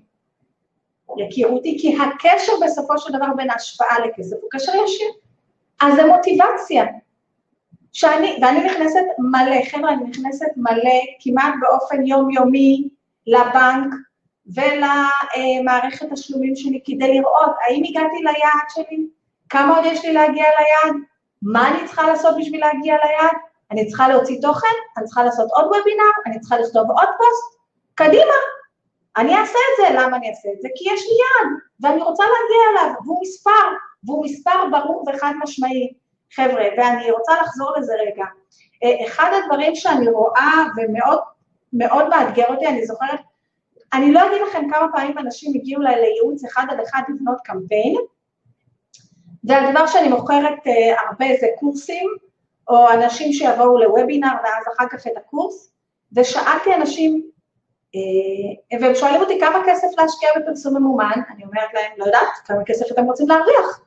יכירו 1.17 1.55
אותי, 1.55 1.77
כי 1.81 1.97
הקשר 1.97 2.51
בסופו 2.65 2.97
של 2.97 3.13
דבר 3.13 3.27
בין 3.35 3.49
ההשפעה 3.49 3.99
לכסף 4.05 4.35
הוא 4.41 4.49
קשר 4.51 4.71
ישיר. 4.85 5.07
אז 5.81 5.95
זה 5.95 6.05
מוטיבציה. 6.05 6.85
שאני, 7.93 8.39
ואני 8.41 8.63
נכנסת 8.63 9.03
מלא, 9.19 9.65
חבר'ה, 9.71 9.93
אני 9.93 10.03
נכנסת 10.03 10.47
מלא, 10.57 10.99
כמעט 11.19 11.53
באופן 11.61 12.07
יומיומי, 12.07 12.89
לבנק 13.27 13.93
ולמערכת 14.55 16.11
השלומים 16.11 16.55
שלי, 16.55 16.81
כדי 16.85 17.19
לראות 17.19 17.51
האם 17.61 17.83
הגעתי 17.85 18.17
ליעד 18.23 18.69
שלי, 18.69 19.07
כמה 19.49 19.77
עוד 19.77 19.85
יש 19.85 20.05
לי 20.05 20.13
להגיע 20.13 20.43
ליעד, 20.43 20.95
מה 21.41 21.69
אני 21.69 21.87
צריכה 21.87 22.07
לעשות 22.07 22.35
בשביל 22.39 22.59
להגיע 22.59 22.95
ליעד, 22.95 23.37
אני 23.71 23.87
צריכה 23.87 24.07
להוציא 24.07 24.41
תוכן, 24.41 24.75
אני 24.97 25.05
צריכה 25.05 25.23
לעשות 25.23 25.51
עוד 25.51 25.65
וובינר, 25.65 26.11
אני 26.25 26.39
צריכה 26.39 26.57
לכתוב 26.57 26.91
עוד 26.91 27.09
פוסט, 27.17 27.59
קדימה, 27.95 28.39
אני 29.17 29.35
אעשה 29.35 29.59
את 29.59 29.77
זה, 29.77 29.99
למה 29.99 30.17
אני 30.17 30.29
אעשה 30.29 30.49
את 30.55 30.61
זה? 30.61 30.67
כי 30.75 30.83
יש 30.93 31.01
לי 31.01 31.15
יעד, 31.21 31.59
ואני 31.81 32.01
רוצה 32.01 32.23
להגיע 32.23 32.81
אליו, 32.81 32.95
והוא 33.05 33.21
מספר, 33.21 33.67
והוא 34.03 34.25
מספר 34.25 34.69
ברור 34.71 35.05
וחד 35.07 35.33
משמעי. 35.43 35.93
חבר'ה, 36.35 36.63
ואני 36.77 37.11
רוצה 37.11 37.33
לחזור 37.41 37.73
לזה 37.77 37.93
רגע. 37.93 38.25
אה, 38.83 39.07
אחד 39.07 39.31
הדברים 39.33 39.75
שאני 39.75 40.09
רואה 40.09 40.63
ומאוד 40.77 41.19
מאוד 41.73 42.09
מאתגר 42.09 42.45
אותי, 42.49 42.67
אני 42.67 42.85
זוכרת, 42.85 43.19
אני 43.93 44.13
לא 44.13 44.27
אגיד 44.27 44.41
לכם 44.49 44.69
כמה 44.69 44.87
פעמים 44.91 45.17
אנשים 45.17 45.53
הגיעו 45.55 45.81
אליי 45.81 45.95
לייעוץ 45.95 46.43
אחד 46.45 46.65
על 46.69 46.83
אחד 46.83 47.01
לבנות 47.09 47.37
קמפיין, 47.43 47.95
והדבר 49.43 49.87
שאני 49.87 50.07
מוכרת 50.07 50.57
uh, 50.67 51.01
הרבה 51.07 51.25
זה 51.39 51.47
קורסים, 51.59 52.09
או 52.67 52.91
אנשים 52.91 53.33
שיבואו 53.33 53.77
לוובינר 53.77 54.31
ואז 54.43 54.63
אחר 54.75 54.85
כך 54.91 55.07
את 55.07 55.17
הקורס, 55.17 55.71
ושאלתי 56.15 56.75
אנשים, 56.75 57.29
אה, 57.95 58.79
והם 58.81 58.95
שואלים 58.95 59.21
אותי 59.21 59.39
כמה 59.39 59.59
כסף 59.67 59.87
להשקיע 59.97 60.29
בפרסום 60.37 60.77
ממומן, 60.77 61.21
אני 61.35 61.43
אומרת 61.43 61.73
להם, 61.73 61.91
לא 61.97 62.05
יודעת, 62.05 62.27
כמה 62.45 62.63
כסף 62.65 62.91
אתם 62.91 63.05
רוצים 63.05 63.27
להרוויח, 63.27 63.81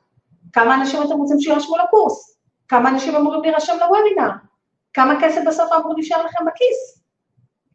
כמה 0.53 0.75
אנשים 0.75 1.01
אתם 1.03 1.17
רוצים 1.17 1.39
שירשמו 1.39 1.77
לקורס, 1.77 2.37
כמה 2.67 2.89
אנשים 2.89 3.15
אמורים 3.15 3.41
להירשם 3.41 3.73
לוובינר, 3.79 4.29
כמה 4.93 5.13
כסף 5.21 5.41
בסוף 5.47 5.71
אמור 5.71 5.93
להישאר 5.93 6.25
לכם 6.25 6.45
בכיס. 6.45 7.02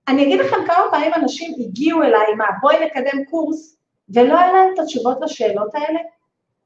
אני 0.09 0.23
אגיד 0.23 0.41
לכם 0.41 0.57
כמה 0.67 0.85
פעמים 0.91 1.15
אנשים 1.15 1.55
הגיעו 1.59 2.03
אליי, 2.03 2.35
מה, 2.37 2.45
בואי 2.61 2.87
נקדם 2.87 3.25
קורס, 3.31 3.77
ולא 4.15 4.39
היה 4.39 4.53
להם 4.53 4.75
את 4.75 4.79
התשובות 4.79 5.19
לשאלות 5.21 5.75
האלה? 5.75 6.01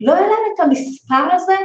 לא 0.01 0.13
היה 0.15 0.27
להם 0.27 0.53
את 0.55 0.61
המספר 0.61 1.35
הזה? 1.35 1.57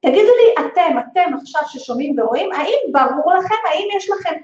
תגידו 0.00 0.18
לי, 0.18 0.66
אתם, 0.66 0.98
אתם 0.98 1.34
עכשיו 1.40 1.60
ששומעים 1.68 2.18
ורואים, 2.18 2.52
האם 2.52 2.92
ברור 2.92 3.34
לכם, 3.34 3.54
האם 3.70 3.88
יש 3.96 4.10
לכם 4.10 4.34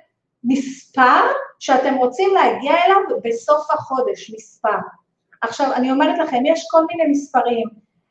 מספר 0.45 1.27
שאתם 1.59 1.95
רוצים 1.95 2.35
להגיע 2.35 2.73
אליו 2.85 2.97
בסוף 3.25 3.71
החודש, 3.71 4.31
מספר. 4.35 4.79
עכשיו, 5.43 5.73
אני 5.75 5.91
אומרת 5.91 6.19
לכם, 6.19 6.47
יש 6.47 6.67
כל 6.71 6.87
מיני 6.87 7.11
מספרים 7.11 7.69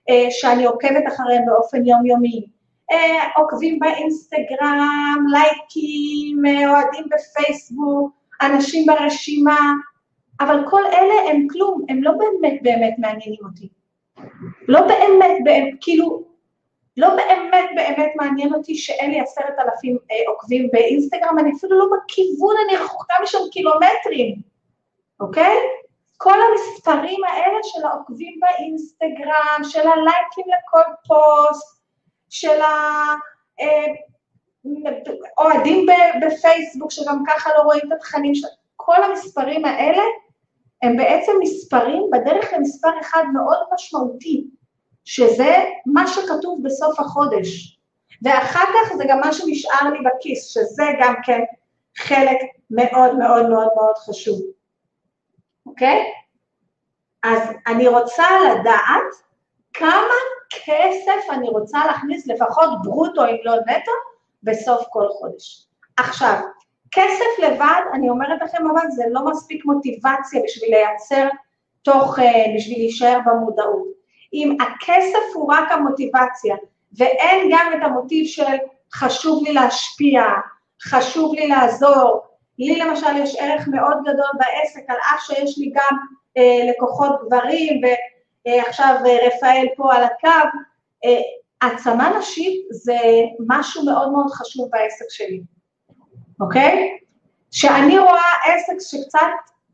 אה, 0.10 0.28
שאני 0.32 0.66
עוקבת 0.66 1.04
אחריהם 1.08 1.46
באופן 1.46 1.86
יומיומי. 1.86 2.57
אה, 2.92 3.28
עוקבים 3.36 3.80
באינסטגרם, 3.80 5.26
לייקים, 5.32 6.46
אה, 6.48 6.72
אוהדים 6.72 7.06
בפייסבוק, 7.10 8.12
אנשים 8.42 8.86
ברשימה, 8.86 9.60
אבל 10.40 10.60
כל 10.70 10.86
אלה 10.86 11.30
הם 11.30 11.48
כלום, 11.48 11.86
הם 11.90 12.04
לא 12.04 12.12
באמת 12.12 12.60
באמת 12.62 12.96
מעניינים 12.98 13.40
אותי. 13.46 13.70
לא 14.68 14.82
באמת, 14.82 15.38
באמת, 15.44 15.74
כאילו, 15.82 16.24
לא 16.98 17.10
באמת 17.16 17.70
באמת 17.76 18.12
מעניין 18.16 18.54
אותי 18.54 18.76
שאין 18.76 19.12
לי 19.12 19.20
עשרת 19.20 19.54
אלפים 19.60 19.98
אה, 20.12 20.32
עוקבים 20.32 20.70
באינסטגרם, 20.74 21.40
אני 21.40 21.52
אפילו 21.58 21.80
לא 21.80 21.86
בכיוון, 21.86 22.56
אני 22.66 22.78
רחוקה 22.78 23.14
משם 23.24 23.40
קילומטרים, 23.52 24.36
אוקיי? 25.20 25.58
כל 26.18 26.34
המספרים 26.42 27.24
האלה 27.24 27.58
של 27.64 27.86
העוקבים 27.86 28.40
באינסטגרם, 28.40 29.64
של 29.64 29.88
הלייקים 29.88 30.46
לכל 30.48 30.94
פוסט, 31.08 31.77
של 32.30 32.60
האוהדים 35.38 35.90
אה, 35.90 36.12
בפייסבוק, 36.22 36.92
שגם 36.92 37.24
ככה 37.28 37.50
לא 37.58 37.64
רואים 37.64 37.82
את 37.88 37.92
התכנים 37.92 38.36
של... 38.36 38.48
כל 38.76 39.04
המספרים 39.04 39.66
האלה 39.66 40.04
הם 40.82 40.98
בעצם 40.98 41.32
מספרים 41.42 42.10
בדרך 42.12 42.54
למספר 42.54 42.90
אחד 43.02 43.24
מאוד 43.34 43.58
משמעותי, 43.74 44.48
שזה 45.06 45.56
מה 45.86 46.08
שכתוב 46.08 46.60
בסוף 46.64 47.00
החודש. 47.00 47.80
ואחר 48.22 48.64
כך 48.66 48.96
זה 48.98 49.04
גם 49.10 49.20
מה 49.20 49.34
שנשאר 49.34 49.90
לי 49.92 50.00
בכיס, 50.00 50.48
שזה 50.48 50.84
גם 51.02 51.14
כן 51.24 51.40
חלק 51.98 52.38
מאוד 52.72 53.18
מאוד 53.18 53.50
מאוד 53.50 53.68
מאוד 53.76 53.96
חשוב. 53.98 54.42
אוקיי? 55.66 56.04
אז 57.24 57.40
אני 57.68 57.88
רוצה 57.88 58.26
לדעת 58.40 59.27
כמה 59.78 60.14
כסף 60.50 61.30
אני 61.32 61.50
רוצה 61.50 61.86
להכניס, 61.86 62.28
לפחות 62.28 62.70
ברוטו 62.84 63.26
אם 63.26 63.38
לא 63.44 63.56
נטו, 63.56 63.92
בסוף 64.44 64.86
כל 64.90 65.08
חודש. 65.10 65.68
עכשיו, 65.98 66.40
כסף 66.92 67.40
לבד, 67.40 67.82
אני 67.94 68.10
אומרת 68.10 68.42
לכם 68.42 68.68
אבל 68.68 68.90
זה 68.90 69.04
לא 69.10 69.26
מספיק 69.26 69.66
מוטיבציה 69.66 70.42
בשביל 70.44 70.70
לייצר 70.70 71.28
תוכן, 71.82 72.54
בשביל 72.56 72.78
להישאר 72.78 73.20
במודעות. 73.26 73.88
אם 74.34 74.58
הכסף 74.62 75.36
הוא 75.36 75.54
רק 75.54 75.72
המוטיבציה, 75.72 76.56
ואין 76.98 77.50
גם 77.52 77.72
את 77.78 77.84
המוטיב 77.84 78.26
של 78.26 78.56
חשוב 78.94 79.44
לי 79.44 79.54
להשפיע, 79.54 80.24
חשוב 80.84 81.34
לי 81.34 81.48
לעזור, 81.48 82.22
לי 82.60 82.80
למשל 82.80 83.18
יש 83.18 83.36
ערך 83.40 83.68
מאוד 83.68 83.98
גדול 84.02 84.30
בעסק, 84.34 84.90
על 84.90 84.98
אף 84.98 85.22
שיש 85.22 85.58
לי 85.58 85.72
גם 85.76 85.98
אה, 86.38 86.70
לקוחות 86.70 87.12
גברים, 87.26 87.82
ועכשיו 87.84 88.17
אה, 88.48 89.28
רפאל 89.28 89.68
פה 89.76 89.96
על 89.96 90.04
הקו, 90.04 90.48
אה, 91.06 91.20
העצמה 91.62 92.18
נשית 92.20 92.66
זה 92.72 92.98
משהו 93.48 93.86
מאוד 93.86 94.12
מאוד 94.12 94.32
חשוב 94.32 94.70
בעסק 94.72 95.06
שלי, 95.10 95.42
אוקיי? 96.42 96.98
כשאני 97.52 98.00
רואה 98.00 98.32
עסק 98.46 98.76
שקצת 98.80 99.20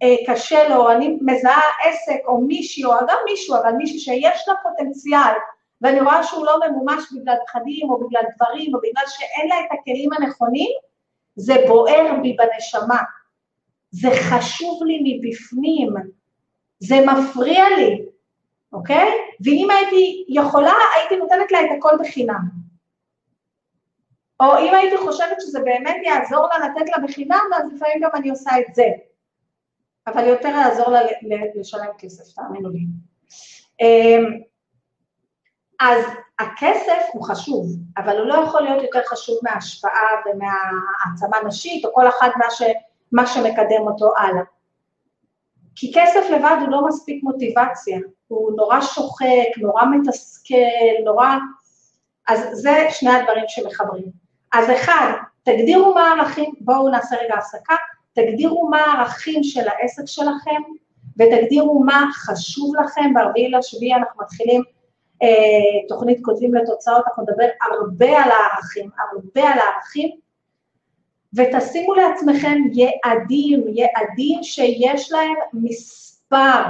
אה, 0.03 0.15
קשה 0.27 0.69
לו, 0.69 0.91
אני 0.91 1.17
מזהה 1.21 1.61
עסק 1.83 2.19
או 2.27 2.41
מישהי, 2.41 2.85
או 2.85 2.91
גם 2.91 3.17
מישהו, 3.25 3.55
אבל 3.55 3.71
מישהו 3.71 3.99
שיש 3.99 4.47
לה 4.47 4.53
פוטנציאל, 4.63 5.33
ואני 5.81 6.01
רואה 6.01 6.23
שהוא 6.23 6.45
לא 6.45 6.57
ממומש 6.67 7.03
בגלל 7.15 7.35
פחדים, 7.47 7.89
או 7.89 7.99
בגלל 7.99 8.23
דברים, 8.35 8.75
או 8.75 8.79
בגלל 8.79 9.03
שאין 9.07 9.49
לה 9.49 9.55
את 9.59 9.79
הכלים 9.79 10.09
הנכונים, 10.13 10.71
זה 11.35 11.53
בוער 11.67 12.15
בי 12.21 12.33
בנשמה. 12.33 13.01
זה 13.91 14.09
חשוב 14.29 14.83
לי 14.83 14.99
מבפנים, 15.03 15.93
זה 16.79 16.95
מפריע 17.05 17.63
לי, 17.77 18.05
אוקיי? 18.73 19.09
ואם 19.45 19.67
הייתי 19.71 20.25
יכולה, 20.27 20.73
הייתי 20.95 21.15
נותנת 21.15 21.51
לה 21.51 21.61
את 21.61 21.69
הכל 21.77 21.91
בחינם. 21.99 22.63
או 24.39 24.57
אם 24.57 24.73
הייתי 24.75 24.97
חושבת 24.97 25.41
שזה 25.41 25.59
באמת 25.59 25.95
יעזור 26.03 26.47
לה 26.47 26.67
לתת 26.67 26.89
לה 26.89 27.03
בחינם, 27.03 27.49
אז 27.55 27.73
לפעמים 27.73 27.99
גם 28.01 28.09
אני 28.13 28.29
עושה 28.29 28.51
את 28.59 28.75
זה. 28.75 28.85
אבל 30.07 30.27
יותר 30.27 30.47
יעזור 30.47 30.89
לה 30.89 30.99
לשלם 31.55 31.89
כסף, 31.97 32.35
תאמינו 32.35 32.69
לי. 32.69 32.79
אמ, 33.81 34.39
אז 35.79 36.05
הכסף 36.39 37.01
הוא 37.13 37.23
חשוב, 37.23 37.65
אבל 37.97 38.17
הוא 38.17 38.27
לא 38.27 38.33
יכול 38.33 38.61
להיות 38.61 38.83
יותר 38.83 39.01
חשוב 39.05 39.37
מההשפעה 39.43 40.07
ומהעצמה 40.25 41.37
נשית, 41.47 41.85
או 41.85 41.93
כל 41.93 42.07
אחד 42.07 42.29
מה, 42.37 42.51
ש, 42.51 42.61
מה 43.11 43.27
שמקדם 43.27 43.81
אותו 43.87 44.13
הלאה. 44.17 44.43
כי 45.75 45.91
כסף 45.95 46.29
לבד 46.29 46.57
הוא 46.61 46.69
לא 46.69 46.87
מספיק 46.87 47.23
מוטיבציה, 47.23 47.99
הוא 48.27 48.51
נורא 48.57 48.81
שוחק, 48.81 49.57
נורא 49.57 49.83
מתסכל, 49.85 51.03
נורא... 51.05 51.27
אז 52.27 52.39
זה 52.51 52.87
שני 52.89 53.09
הדברים 53.09 53.43
שמחברים. 53.47 54.05
אז 54.53 54.69
אחד, 54.69 55.11
תגדירו 55.43 55.93
מה 55.93 56.07
הערכים, 56.07 56.53
בואו 56.61 56.89
נעשה 56.89 57.15
רגע 57.15 57.35
הפסקה, 57.37 57.75
תגדירו 58.13 58.69
מה 58.69 58.77
הערכים 58.77 59.43
של 59.43 59.67
העסק 59.67 60.03
שלכם, 60.05 60.61
ותגדירו 61.19 61.83
מה 61.83 62.05
חשוב 62.13 62.75
לכם, 62.75 63.13
ב-4 63.13 63.57
לשביעי 63.57 63.93
אנחנו 63.93 64.23
מתחילים 64.23 64.63
אה, 65.23 65.87
תוכנית 65.89 66.19
כותבים 66.21 66.53
לתוצאות, 66.53 67.03
אנחנו 67.07 67.23
נדבר 67.23 67.47
הרבה 67.61 68.23
על 68.23 68.31
הערכים, 68.31 68.89
הרבה 68.97 69.49
על 69.49 69.59
הערכים, 69.59 70.09
ותשימו 71.35 71.93
לעצמכם 71.93 72.57
יעדים, 72.73 73.63
יעדים 73.67 74.43
שיש 74.43 75.11
להם 75.11 75.33
מספר, 75.53 76.63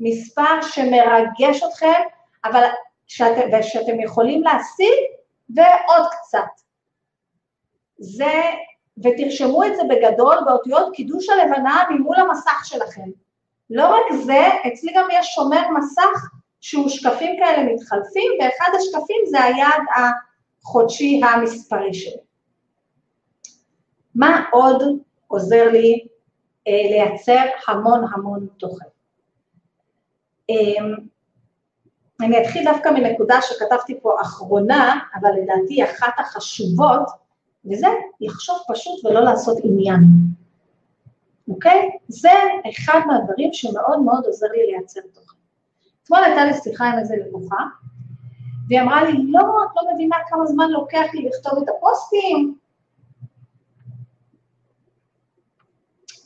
מספר 0.00 0.62
שמרגש 0.62 1.62
אתכם, 1.68 2.00
אבל 2.44 2.64
שאתם, 3.06 3.58
ושאתם 3.60 4.00
יכולים 4.00 4.42
להשיג, 4.42 4.98
ועוד 5.54 6.06
קצת. 6.10 6.62
זה, 7.98 8.42
ותרשמו 8.98 9.64
את 9.64 9.76
זה 9.76 9.82
בגדול 9.88 10.36
באותיות 10.46 10.94
קידוש 10.94 11.28
הלבנה 11.28 11.84
ממול 11.90 12.16
המסך 12.16 12.62
שלכם. 12.64 13.10
לא 13.70 13.88
רק 13.88 14.12
זה, 14.24 14.48
אצלי 14.66 14.92
גם 14.96 15.08
יש 15.12 15.26
שומר 15.26 15.62
מסך 15.78 16.30
שהוא 16.60 16.88
שקפים 16.88 17.36
כאלה 17.38 17.72
מתחלפים, 17.72 18.32
ואחד 18.40 18.72
השקפים 18.76 19.22
זה 19.26 19.42
היעד 19.42 19.82
החודשי 20.64 21.20
המספרי 21.24 21.94
שלי. 21.94 22.29
מה 24.14 24.44
עוד 24.52 24.82
עוזר 25.28 25.70
לי 25.72 26.06
אה, 26.68 26.72
לייצר 26.90 27.44
המון 27.68 28.04
המון 28.12 28.46
תוכן? 28.56 28.84
אה, 30.50 30.86
אני 32.20 32.42
אתחיל 32.42 32.64
דווקא 32.64 32.88
מנקודה 32.88 33.38
שכתבתי 33.42 34.00
פה 34.02 34.16
אחרונה, 34.22 34.98
אבל 35.20 35.30
לדעתי 35.42 35.84
אחת 35.84 36.12
החשובות, 36.18 37.08
וזה 37.64 37.86
לחשוב 38.20 38.56
פשוט 38.68 39.04
ולא 39.04 39.20
לעשות 39.20 39.58
עניין. 39.64 40.00
אוקיי? 41.48 41.90
זה 42.08 42.30
אחד 42.70 43.00
מהדברים 43.06 43.52
שמאוד 43.52 44.00
מאוד 44.00 44.24
עוזר 44.26 44.46
לי 44.46 44.72
לייצר 44.72 45.00
תוכן. 45.14 45.36
אתמול 46.04 46.24
הייתה 46.24 46.44
לי 46.44 46.54
שיחה 46.54 46.84
עם 46.86 46.98
איזה 46.98 47.16
לקוחה, 47.16 47.64
והיא 48.68 48.80
אמרה 48.80 49.04
לי, 49.04 49.12
לא, 49.26 49.40
את 49.40 49.76
לא 49.76 49.94
מבינה 49.94 50.16
כמה 50.28 50.46
זמן 50.46 50.70
לוקח 50.70 51.06
לי 51.14 51.28
לכתוב 51.28 51.62
את 51.62 51.68
הפוסטים. 51.68 52.54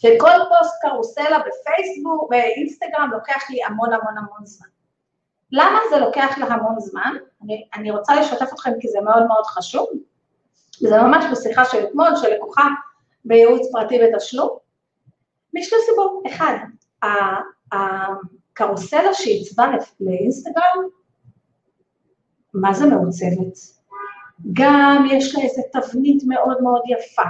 וכל 0.04 0.38
פוסט 0.48 0.74
קרוסלה 0.82 1.38
בפייסבוק, 1.38 2.30
באינסטגרם, 2.30 3.10
לוקח 3.12 3.50
לי 3.50 3.64
המון 3.64 3.92
המון 3.92 4.18
המון 4.18 4.46
זמן. 4.46 4.66
למה 5.52 5.78
זה 5.90 5.98
לוקח 5.98 6.38
לה 6.38 6.46
המון 6.46 6.80
זמן? 6.80 7.14
אני, 7.42 7.64
אני 7.74 7.90
רוצה 7.90 8.14
לשתף 8.14 8.52
אתכם 8.52 8.70
כי 8.80 8.88
זה 8.88 9.00
מאוד 9.00 9.26
מאוד 9.26 9.46
חשוב. 9.46 9.86
וזה 10.82 11.02
ממש 11.02 11.24
בשיחה 11.32 11.64
של 11.64 11.84
אתמול, 11.84 12.16
של 12.16 12.28
לקוחה 12.28 12.64
בייעוץ 13.24 13.72
פרטי 13.72 13.98
בתשלום. 13.98 14.48
משתי 15.54 15.76
סיבות. 15.86 16.22
אחד, 16.26 16.56
הקרוסלה 17.72 19.14
שעיצבה 19.14 19.64
לאינסטגרם, 20.00 20.88
מה 22.54 22.74
זה 22.74 22.86
מעוצבת? 22.86 23.58
גם 24.52 25.06
יש 25.10 25.34
לה 25.34 25.42
איזו 25.42 25.62
תבנית 25.72 26.22
מאוד 26.26 26.62
מאוד 26.62 26.82
יפה, 26.86 27.22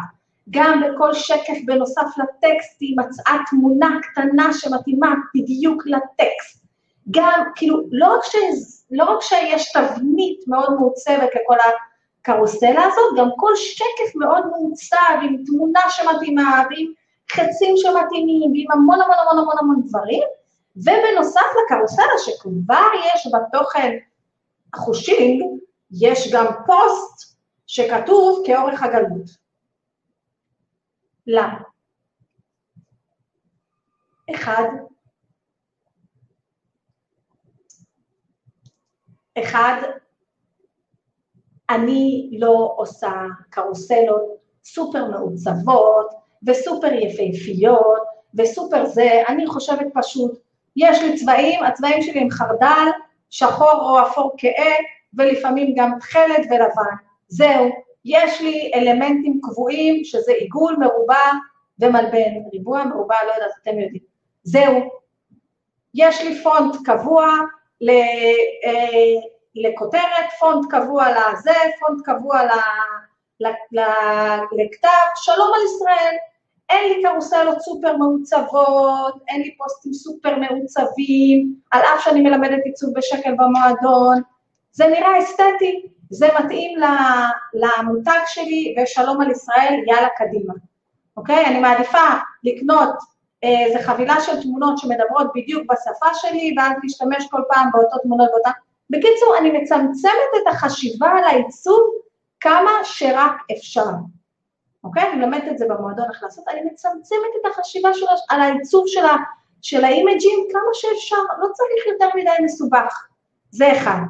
גם 0.50 0.82
בכל 0.82 1.14
שקף 1.14 1.58
בנוסף 1.64 2.06
לטקסט 2.18 2.80
היא 2.80 2.96
מצאה 2.98 3.38
תמונה 3.50 3.98
קטנה 4.02 4.52
שמתאימה 4.52 5.14
בדיוק 5.34 5.82
לטקסט. 5.86 6.64
גם, 7.10 7.42
כאילו, 7.56 7.82
לא 7.90 8.14
רק, 8.14 8.24
ש... 8.24 8.36
לא 8.90 9.04
רק 9.04 9.22
שיש 9.22 9.72
תבנית 9.72 10.48
מאוד 10.48 10.74
מעוצבת 10.78 11.30
לכל 11.34 11.56
הקרוסלה 12.20 12.84
הזאת, 12.84 13.18
גם 13.18 13.28
כל 13.36 13.56
שקף 13.56 14.16
מאוד 14.16 14.46
מעוצב 14.46 15.18
עם 15.22 15.36
תמונה 15.46 15.80
שמתאימה 15.88 16.62
ועם 16.70 16.92
חצים 17.32 17.74
שמתאימים 17.76 18.52
ועם 18.52 18.72
המון 18.72 19.00
המון 19.00 19.16
המון 19.20 19.38
המון 19.38 19.54
המון 19.60 19.82
דברים, 19.86 20.22
ובנוסף 20.76 21.46
לקרוסלה 21.64 22.04
שכבר 22.18 22.88
יש 23.14 23.32
בתוכן 23.34 23.96
החושים, 24.74 25.58
יש 25.92 26.32
גם 26.32 26.46
פוסט 26.66 27.36
שכתוב 27.66 28.42
כאורך 28.46 28.82
הגלות. 28.82 29.43
למה? 31.26 31.58
אחד, 34.34 34.68
אחד, 39.38 39.82
אני 41.70 42.30
לא 42.38 42.74
עושה 42.76 43.12
קרוסלות 43.50 44.22
סופר 44.64 45.10
מעוצבות 45.10 46.14
וסופר 46.46 46.92
יפהפיות 46.92 48.02
וסופר 48.34 48.86
זה, 48.86 49.22
אני 49.28 49.46
חושבת 49.46 49.86
פשוט 49.94 50.38
יש 50.76 51.02
לי 51.02 51.16
צבעים, 51.16 51.64
הצבעים 51.64 52.02
שלי 52.02 52.20
הם 52.20 52.30
חרדל, 52.30 52.88
שחור 53.30 53.72
או 53.72 54.06
אפור 54.06 54.34
כהה, 54.38 54.74
ולפעמים 55.14 55.74
גם 55.76 55.98
תכלת 56.00 56.46
ולבן. 56.50 56.96
זהו, 57.28 57.70
יש 58.04 58.40
לי 58.40 58.70
אלמנטים 58.74 59.40
קבועים, 59.42 60.04
שזה 60.04 60.32
עיגול, 60.32 60.76
מרובע 60.78 61.30
ומלבן. 61.78 62.30
ריבוע, 62.52 62.84
מרובע, 62.84 63.16
לא 63.26 63.32
יודעת, 63.32 63.50
אתם 63.62 63.78
יודעים. 63.78 64.02
זהו. 64.42 65.04
יש 65.94 66.20
לי 66.20 66.42
פונט 66.42 66.76
קבוע 66.84 67.26
ל, 67.80 67.90
אה, 68.64 69.20
לכותרת, 69.54 70.26
פונט 70.38 70.66
קבוע 70.70 71.06
לזה, 71.10 71.52
פונט 71.80 72.00
קבוע 72.04 72.42
ל, 72.42 72.48
ל, 73.40 73.46
ל, 73.72 73.80
לכתב, 74.52 74.88
שלום 75.16 75.50
על 75.54 75.60
ישראל. 75.64 76.16
אין 76.70 76.92
לי 76.92 77.02
קרוסלות 77.02 77.60
סופר 77.60 77.96
מעוצבות, 77.96 79.14
אין 79.28 79.42
לי 79.42 79.56
פוסטים 79.56 79.92
סופר 79.92 80.36
מעוצבים, 80.36 81.54
על 81.70 81.80
אף 81.80 82.04
שאני 82.04 82.20
מלמדת 82.20 82.64
עיצוב 82.64 82.90
בשקל 82.96 83.34
במועדון, 83.34 84.22
זה 84.72 84.86
נראה 84.86 85.18
אסתטי, 85.18 85.86
זה 86.14 86.28
מתאים 86.40 86.78
למותג 87.54 88.20
שלי, 88.26 88.74
ושלום 88.82 89.20
על 89.20 89.30
ישראל, 89.30 89.74
יאללה 89.86 90.08
קדימה, 90.16 90.54
אוקיי? 91.16 91.46
אני 91.46 91.60
מעדיפה 91.60 92.08
לקנות 92.44 92.94
אה, 93.44 93.72
זה 93.72 93.86
חבילה 93.86 94.20
של 94.20 94.42
תמונות 94.42 94.78
שמדברות 94.78 95.26
בדיוק 95.34 95.62
בשפה 95.72 96.14
שלי, 96.14 96.54
ואז 96.58 96.72
להשתמש 96.82 97.28
כל 97.30 97.42
פעם 97.52 97.70
באותות 97.72 98.02
תמונות 98.02 98.28
באותה... 98.30 98.50
בקיצור, 98.90 99.36
אני 99.38 99.50
מצמצמת 99.50 100.30
את 100.42 100.46
החשיבה 100.54 101.08
על 101.08 101.24
העיצוב 101.24 101.80
כמה 102.40 102.70
שרק 102.84 103.32
אפשר. 103.56 103.86
אוקיי? 104.84 105.12
אני 105.12 105.20
לומדת 105.20 105.44
את 105.50 105.58
זה 105.58 105.66
במועדון 105.68 106.06
לעשות, 106.22 106.48
אני 106.48 106.60
מצמצמת 106.60 107.32
את 107.40 107.50
החשיבה 107.50 107.94
של, 107.94 108.06
על 108.28 108.40
העיצוב 108.40 108.84
של, 108.86 109.04
של 109.62 109.84
האימג'ים 109.84 110.38
כמה 110.52 110.70
שאפשר, 110.72 111.16
לא 111.38 111.46
צריך 111.52 111.86
יותר 111.86 112.08
מדי 112.16 112.44
מסובך. 112.44 113.06
זה 113.50 113.72
אחד. 113.72 114.00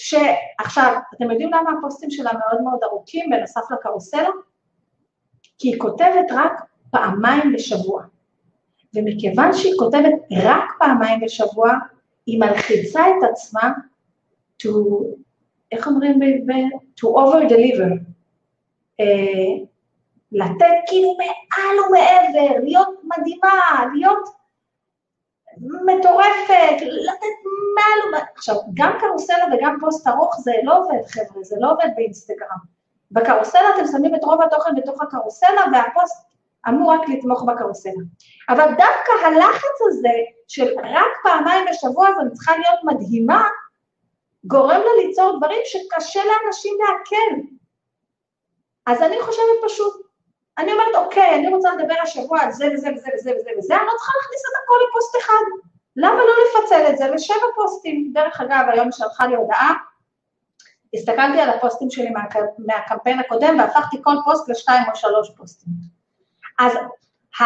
שעכשיו, 0.00 0.96
אתם 1.14 1.30
יודעים 1.30 1.50
למה 1.52 1.70
הפוסטים 1.78 2.10
שלה 2.10 2.30
מאוד 2.32 2.62
מאוד 2.62 2.78
ארוכים 2.84 3.30
בנוסף 3.30 3.60
לקרוסלה? 3.70 4.28
כי 5.58 5.68
היא 5.68 5.78
כותבת 5.78 6.26
רק 6.30 6.52
פעמיים 6.90 7.52
בשבוע. 7.52 8.02
ומכיוון 8.94 9.52
שהיא 9.52 9.72
כותבת 9.78 10.12
רק 10.42 10.72
פעמיים 10.78 11.20
בשבוע, 11.20 11.72
היא 12.26 12.40
מלחיצה 12.40 13.00
את 13.08 13.30
עצמה 13.30 13.72
to, 14.62 14.68
איך 15.72 15.86
אומרים 15.86 16.18
ב... 16.18 16.52
to 17.00 17.06
over 17.06 17.48
deliver. 17.48 17.92
אה, 19.00 19.64
לתת 20.32 20.74
כאילו 20.86 21.16
מעל 21.18 21.76
ומעבר, 21.88 22.64
להיות 22.64 22.88
מדהימה, 23.04 23.84
להיות 23.94 24.39
מטורפת, 25.58 26.76
לתת 26.80 27.36
מעל. 27.74 28.22
עכשיו, 28.36 28.56
גם 28.74 28.92
קרוסלה 29.00 29.44
וגם 29.52 29.76
פוסט 29.80 30.08
ארוך 30.08 30.40
זה 30.40 30.52
לא 30.62 30.78
עובד, 30.78 31.06
חבר'ה, 31.08 31.42
זה 31.42 31.56
לא 31.60 31.72
עובד 31.72 31.88
באינסטגרם. 31.96 32.58
בקרוסלה 33.10 33.68
אתם 33.74 33.86
שמים 33.92 34.14
את 34.14 34.24
רוב 34.24 34.42
התוכן 34.42 34.74
בתוך 34.76 35.02
הקרוסלה, 35.02 35.62
והפוסט 35.72 36.30
אמור 36.68 36.92
רק 36.92 37.08
לתמוך 37.08 37.44
בקרוסלה. 37.44 38.02
אבל 38.48 38.68
דווקא 38.68 39.26
הלחץ 39.26 39.78
הזה 39.88 40.14
של 40.48 40.74
רק 40.78 41.12
פעמיים 41.22 41.64
בשבוע, 41.70 42.08
אני 42.20 42.30
צריכה 42.32 42.52
להיות 42.52 42.80
מדהימה, 42.84 43.48
גורם 44.44 44.80
לה 44.80 45.04
ליצור 45.04 45.36
דברים 45.38 45.60
שקשה 45.64 46.20
לאנשים 46.24 46.78
לעכל. 46.80 47.40
אז 48.86 49.02
אני 49.02 49.22
חושבת 49.22 49.58
פשוט, 49.64 49.99
אני 50.60 50.72
אומרת, 50.72 50.94
אוקיי, 50.94 51.34
אני 51.34 51.48
רוצה 51.48 51.68
לדבר 51.74 51.94
השבוע 52.02 52.40
על 52.40 52.52
זה 52.52 52.68
וזה 52.74 52.88
וזה 52.96 53.08
וזה 53.14 53.30
וזה 53.38 53.50
וזה, 53.58 53.76
אני 53.76 53.86
לא 53.86 53.92
צריכה 53.98 54.12
להכניס 54.22 54.40
את 54.40 54.62
הכל 54.62 54.74
לפוסט 54.88 55.16
אחד. 55.20 55.44
למה 55.96 56.18
לא 56.18 56.32
לפצל 56.44 56.86
את 56.90 56.98
זה 56.98 57.08
לשבע 57.08 57.46
פוסטים? 57.54 58.10
דרך 58.12 58.40
אגב, 58.40 58.64
היום 58.72 58.92
שלחה 58.92 59.26
לי 59.26 59.36
הודעה, 59.36 59.74
הסתכלתי 60.94 61.40
על 61.40 61.50
הפוסטים 61.50 61.90
שלי 61.90 62.10
מה, 62.10 62.20
מהקמפיין 62.58 63.18
הקודם 63.18 63.58
והפכתי 63.58 63.96
כל 64.02 64.14
פוסט 64.24 64.48
לשתיים 64.48 64.82
או 64.90 64.96
שלוש 64.96 65.30
פוסטים. 65.36 65.72
אז 66.58 66.72
ה, 67.40 67.44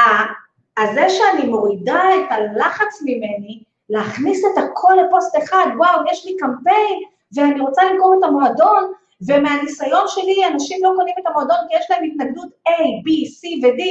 אז 0.77 0.95
זה 0.95 1.09
שאני 1.09 1.47
מורידה 1.47 2.03
את 2.15 2.33
הלחץ 2.33 3.03
ממני 3.05 3.63
להכניס 3.89 4.45
את 4.45 4.59
הכל 4.59 4.93
לפוסט 5.07 5.37
אחד, 5.39 5.67
וואו, 5.77 6.01
יש 6.13 6.27
לי 6.27 6.37
קמפיין 6.37 7.03
ואני 7.37 7.61
רוצה 7.61 7.85
למכור 7.85 8.15
את 8.19 8.25
המועדון, 8.25 8.93
ומהניסיון 9.29 10.05
שלי 10.09 10.47
אנשים 10.53 10.85
לא 10.85 10.93
קונים 10.97 11.15
את 11.19 11.27
המועדון 11.27 11.57
כי 11.69 11.77
יש 11.77 11.91
להם 11.91 12.05
התנגדות 12.05 12.49
A, 12.69 12.73
B, 12.73 13.09
C 13.29 13.67
ו-D, 13.67 13.83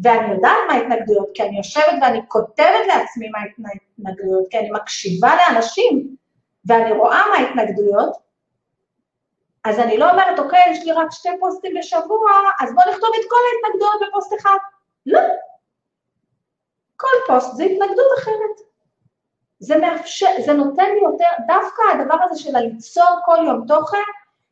ואני 0.00 0.34
יודעת 0.34 0.58
מה 0.68 0.74
ההתנגדויות, 0.74 1.28
כי 1.34 1.42
אני 1.42 1.56
יושבת 1.56 1.94
ואני 2.02 2.20
כותבת 2.28 2.86
לעצמי 2.86 3.28
מה 3.28 3.38
ההתנגדויות, 3.38 4.44
כי 4.50 4.58
אני 4.58 4.70
מקשיבה 4.70 5.30
לאנשים, 5.36 6.16
ואני 6.64 6.92
רואה 6.92 7.22
מה 7.30 7.36
ההתנגדויות, 7.36 8.16
אז 9.64 9.78
אני 9.78 9.98
לא 9.98 10.10
אומרת, 10.10 10.38
אוקיי, 10.38 10.62
יש 10.70 10.84
לי 10.84 10.92
רק 10.92 11.06
שתי 11.10 11.28
פוסטים 11.40 11.74
בשבוע, 11.78 12.30
אז 12.60 12.74
בואו 12.74 12.90
נכתוב 12.90 13.10
את 13.20 13.24
כל 13.30 13.36
ההתנגדויות 13.46 14.00
בפוסט 14.08 14.34
אחד. 14.40 14.56
לא. 15.06 15.20
כל 16.96 17.16
פוסט 17.26 17.56
זה 17.56 17.64
התנגדות 17.64 18.18
אחרת. 18.18 18.70
זה 19.58 19.76
מאפשר, 19.78 20.26
זה 20.44 20.52
נותן 20.52 20.84
לי 20.84 21.00
יותר, 21.02 21.44
דווקא 21.46 21.82
הדבר 21.92 22.16
הזה 22.24 22.42
של 22.42 22.56
הליצור 22.56 23.18
כל 23.24 23.38
יום 23.46 23.64
תוכן, 23.66 23.98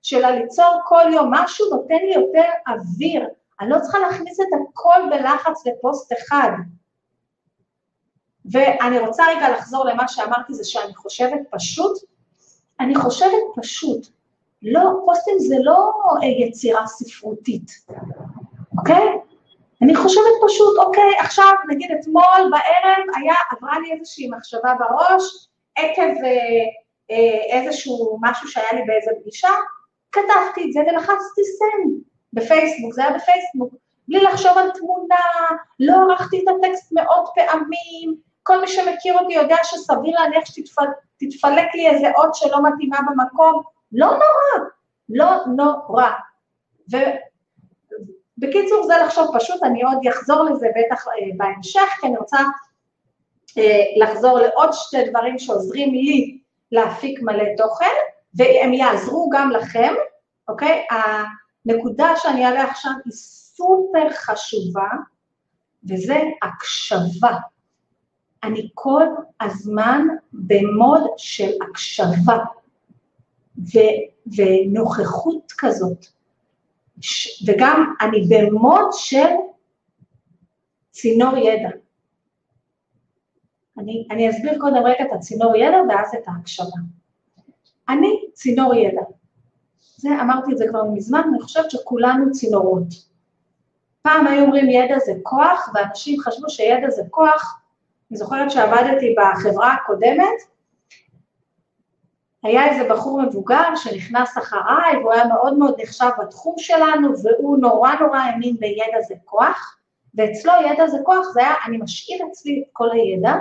של 0.02 0.24
הליצור 0.24 0.80
כל 0.84 1.04
יום 1.12 1.30
משהו, 1.30 1.66
נותן 1.70 1.94
לי 1.94 2.14
יותר 2.14 2.50
אוויר. 2.68 3.28
אני 3.60 3.70
לא 3.70 3.78
צריכה 3.80 3.98
להכניס 3.98 4.40
את 4.40 4.46
הכל 4.70 5.00
בלחץ 5.10 5.66
לפוסט 5.66 6.12
אחד. 6.12 6.50
ואני 8.52 8.98
רוצה 8.98 9.22
רגע 9.36 9.50
לחזור 9.50 9.84
למה 9.84 10.08
שאמרתי, 10.08 10.54
זה 10.54 10.64
שאני 10.64 10.94
חושבת 10.94 11.40
פשוט, 11.50 11.98
אני 12.80 12.94
חושבת 12.94 13.42
פשוט, 13.56 14.06
לא, 14.62 14.80
פוסטים 15.06 15.38
זה 15.38 15.56
לא 15.62 15.92
אה, 16.22 16.28
יצירה 16.28 16.86
ספרותית, 16.86 17.70
אוקיי? 18.78 19.18
אני 19.82 19.94
חושבת 19.94 20.34
פשוט, 20.46 20.78
אוקיי, 20.78 21.18
עכשיו, 21.20 21.52
נגיד 21.68 21.90
אתמול 22.00 22.50
בערב 22.50 23.04
היה, 23.16 23.34
עברה 23.50 23.78
לי 23.78 23.92
איזושהי 23.92 24.30
מחשבה 24.30 24.74
בראש, 24.78 25.48
עקב 25.76 26.24
אה, 26.24 26.30
אה, 27.10 27.60
איזשהו 27.60 28.18
משהו 28.22 28.48
שהיה 28.48 28.72
לי 28.72 28.80
באיזה 28.86 29.10
פגישה, 29.20 29.48
כתבתי 30.12 30.64
את 30.66 30.72
זה 30.72 30.80
ולחצתי 30.80 31.42
סן 31.58 31.90
בפייסבוק, 32.32 32.94
זה 32.94 33.04
היה 33.04 33.16
בפייסבוק, 33.16 33.74
בלי 34.08 34.20
לחשוב 34.20 34.58
על 34.58 34.70
תמונה, 34.70 35.16
לא 35.80 35.94
ערכתי 35.94 36.44
את 36.44 36.48
הטקסט 36.48 36.92
מאות 36.92 37.28
פעמים, 37.34 38.16
כל 38.42 38.60
מי 38.60 38.68
שמכיר 38.68 39.18
אותי 39.18 39.32
יודע 39.32 39.56
שסביר 39.62 40.20
להניח 40.20 40.44
שתתפלק 40.44 41.74
לי 41.74 41.88
איזה 41.88 42.10
אות 42.16 42.34
שלא 42.34 42.58
מתאימה 42.62 42.98
במקום, 43.10 43.62
לא 43.92 44.06
נורא, 44.06 44.68
לא 45.08 45.44
נורא. 45.56 46.10
ובקיצור, 48.38 48.86
זה 48.86 48.94
לחשוב 49.04 49.38
פשוט, 49.38 49.62
אני 49.62 49.82
עוד 49.82 49.98
אחזור 50.10 50.42
לזה 50.42 50.66
בטח 50.76 51.08
אה, 51.08 51.12
בהמשך, 51.36 51.88
כי 52.00 52.06
אני 52.06 52.16
רוצה 52.16 52.38
אה, 53.58 53.82
לחזור 53.96 54.38
לעוד 54.38 54.68
שתי 54.72 55.04
דברים 55.10 55.38
שעוזרים 55.38 55.94
לי 55.94 56.38
להפיק 56.72 57.22
מלא 57.22 57.44
תוכן, 57.56 57.94
והם 58.34 58.72
יעזרו 58.72 59.30
גם 59.32 59.50
לכם, 59.50 59.94
אוקיי? 60.48 60.86
הנקודה 60.90 62.08
שאני 62.16 62.46
אעלה 62.46 62.64
עכשיו 62.64 62.92
היא 63.04 63.12
סופר 63.12 64.10
חשובה, 64.14 64.88
וזה 65.88 66.16
הקשבה. 66.42 67.38
אני 68.44 68.68
כל 68.74 69.06
הזמן 69.40 70.06
במוד 70.32 71.02
של 71.16 71.50
הקשבה. 71.62 72.38
ו- 73.58 74.34
ונוכחות 74.36 75.52
כזאת. 75.58 76.06
ש- 77.00 77.48
וגם 77.48 77.94
אני 78.00 78.28
במוד 78.28 78.88
של 78.92 79.26
צינור 80.90 81.36
ידע. 81.36 81.68
אני, 83.78 84.06
אני 84.10 84.30
אסביר 84.30 84.58
קודם 84.60 84.82
רגע 84.84 85.04
את 85.04 85.12
הצינור 85.12 85.56
ידע 85.56 85.76
ואז 85.88 86.14
את 86.14 86.22
ההקשבה. 86.26 86.78
אני 87.88 88.24
צינור 88.32 88.74
ידע. 88.74 89.02
זה, 89.96 90.08
אמרתי 90.20 90.52
את 90.52 90.58
זה 90.58 90.64
כבר 90.68 90.84
מזמן, 90.84 91.22
אני 91.30 91.40
חושבת 91.40 91.70
שכולנו 91.70 92.32
צינורות. 92.32 92.88
פעם 94.02 94.26
היו 94.26 94.44
אומרים 94.44 94.70
ידע 94.70 94.98
זה 94.98 95.12
כוח, 95.22 95.70
ואנשים 95.74 96.20
חשבו 96.20 96.50
שידע 96.50 96.90
זה 96.90 97.02
כוח. 97.10 97.60
אני 98.10 98.18
זוכרת 98.18 98.50
שעבדתי 98.50 99.14
בחברה 99.18 99.74
הקודמת, 99.74 100.38
היה 102.42 102.68
איזה 102.68 102.88
בחור 102.90 103.22
מבוגר 103.22 103.76
שנכנס 103.76 104.38
אחריי, 104.38 104.96
והוא 104.96 105.12
היה 105.12 105.24
מאוד 105.24 105.58
מאוד 105.58 105.74
נחשב 105.80 106.10
בתחום 106.22 106.54
שלנו, 106.58 107.08
והוא 107.22 107.58
נורא 107.58 107.94
נורא 108.00 108.18
האמין 108.18 108.56
בידע 108.56 109.00
זה 109.08 109.14
כוח, 109.24 109.76
ואצלו 110.14 110.52
ידע 110.70 110.86
זה 110.86 110.98
כוח, 111.04 111.26
זה 111.32 111.40
היה, 111.40 111.54
אני 111.66 111.78
משאיר 111.78 112.26
אצלי 112.30 112.62
את 112.62 112.68
כל 112.72 112.90
הידע, 112.90 113.34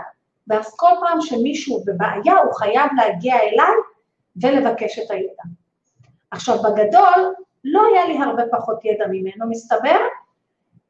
ואז 0.47 0.75
כל 0.75 0.91
פעם 0.99 1.21
שמישהו 1.21 1.83
בבעיה, 1.85 2.37
הוא 2.43 2.53
חייב 2.53 2.91
להגיע 2.97 3.35
אליי 3.35 3.75
ולבקש 4.41 4.99
את 4.99 5.11
הידע. 5.11 5.43
עכשיו, 6.31 6.57
בגדול, 6.63 7.33
לא 7.63 7.81
היה 7.87 8.05
לי 8.05 8.17
הרבה 8.17 8.43
פחות 8.51 8.85
ידע 8.85 9.05
ממנו, 9.07 9.49
מסתבר, 9.49 9.99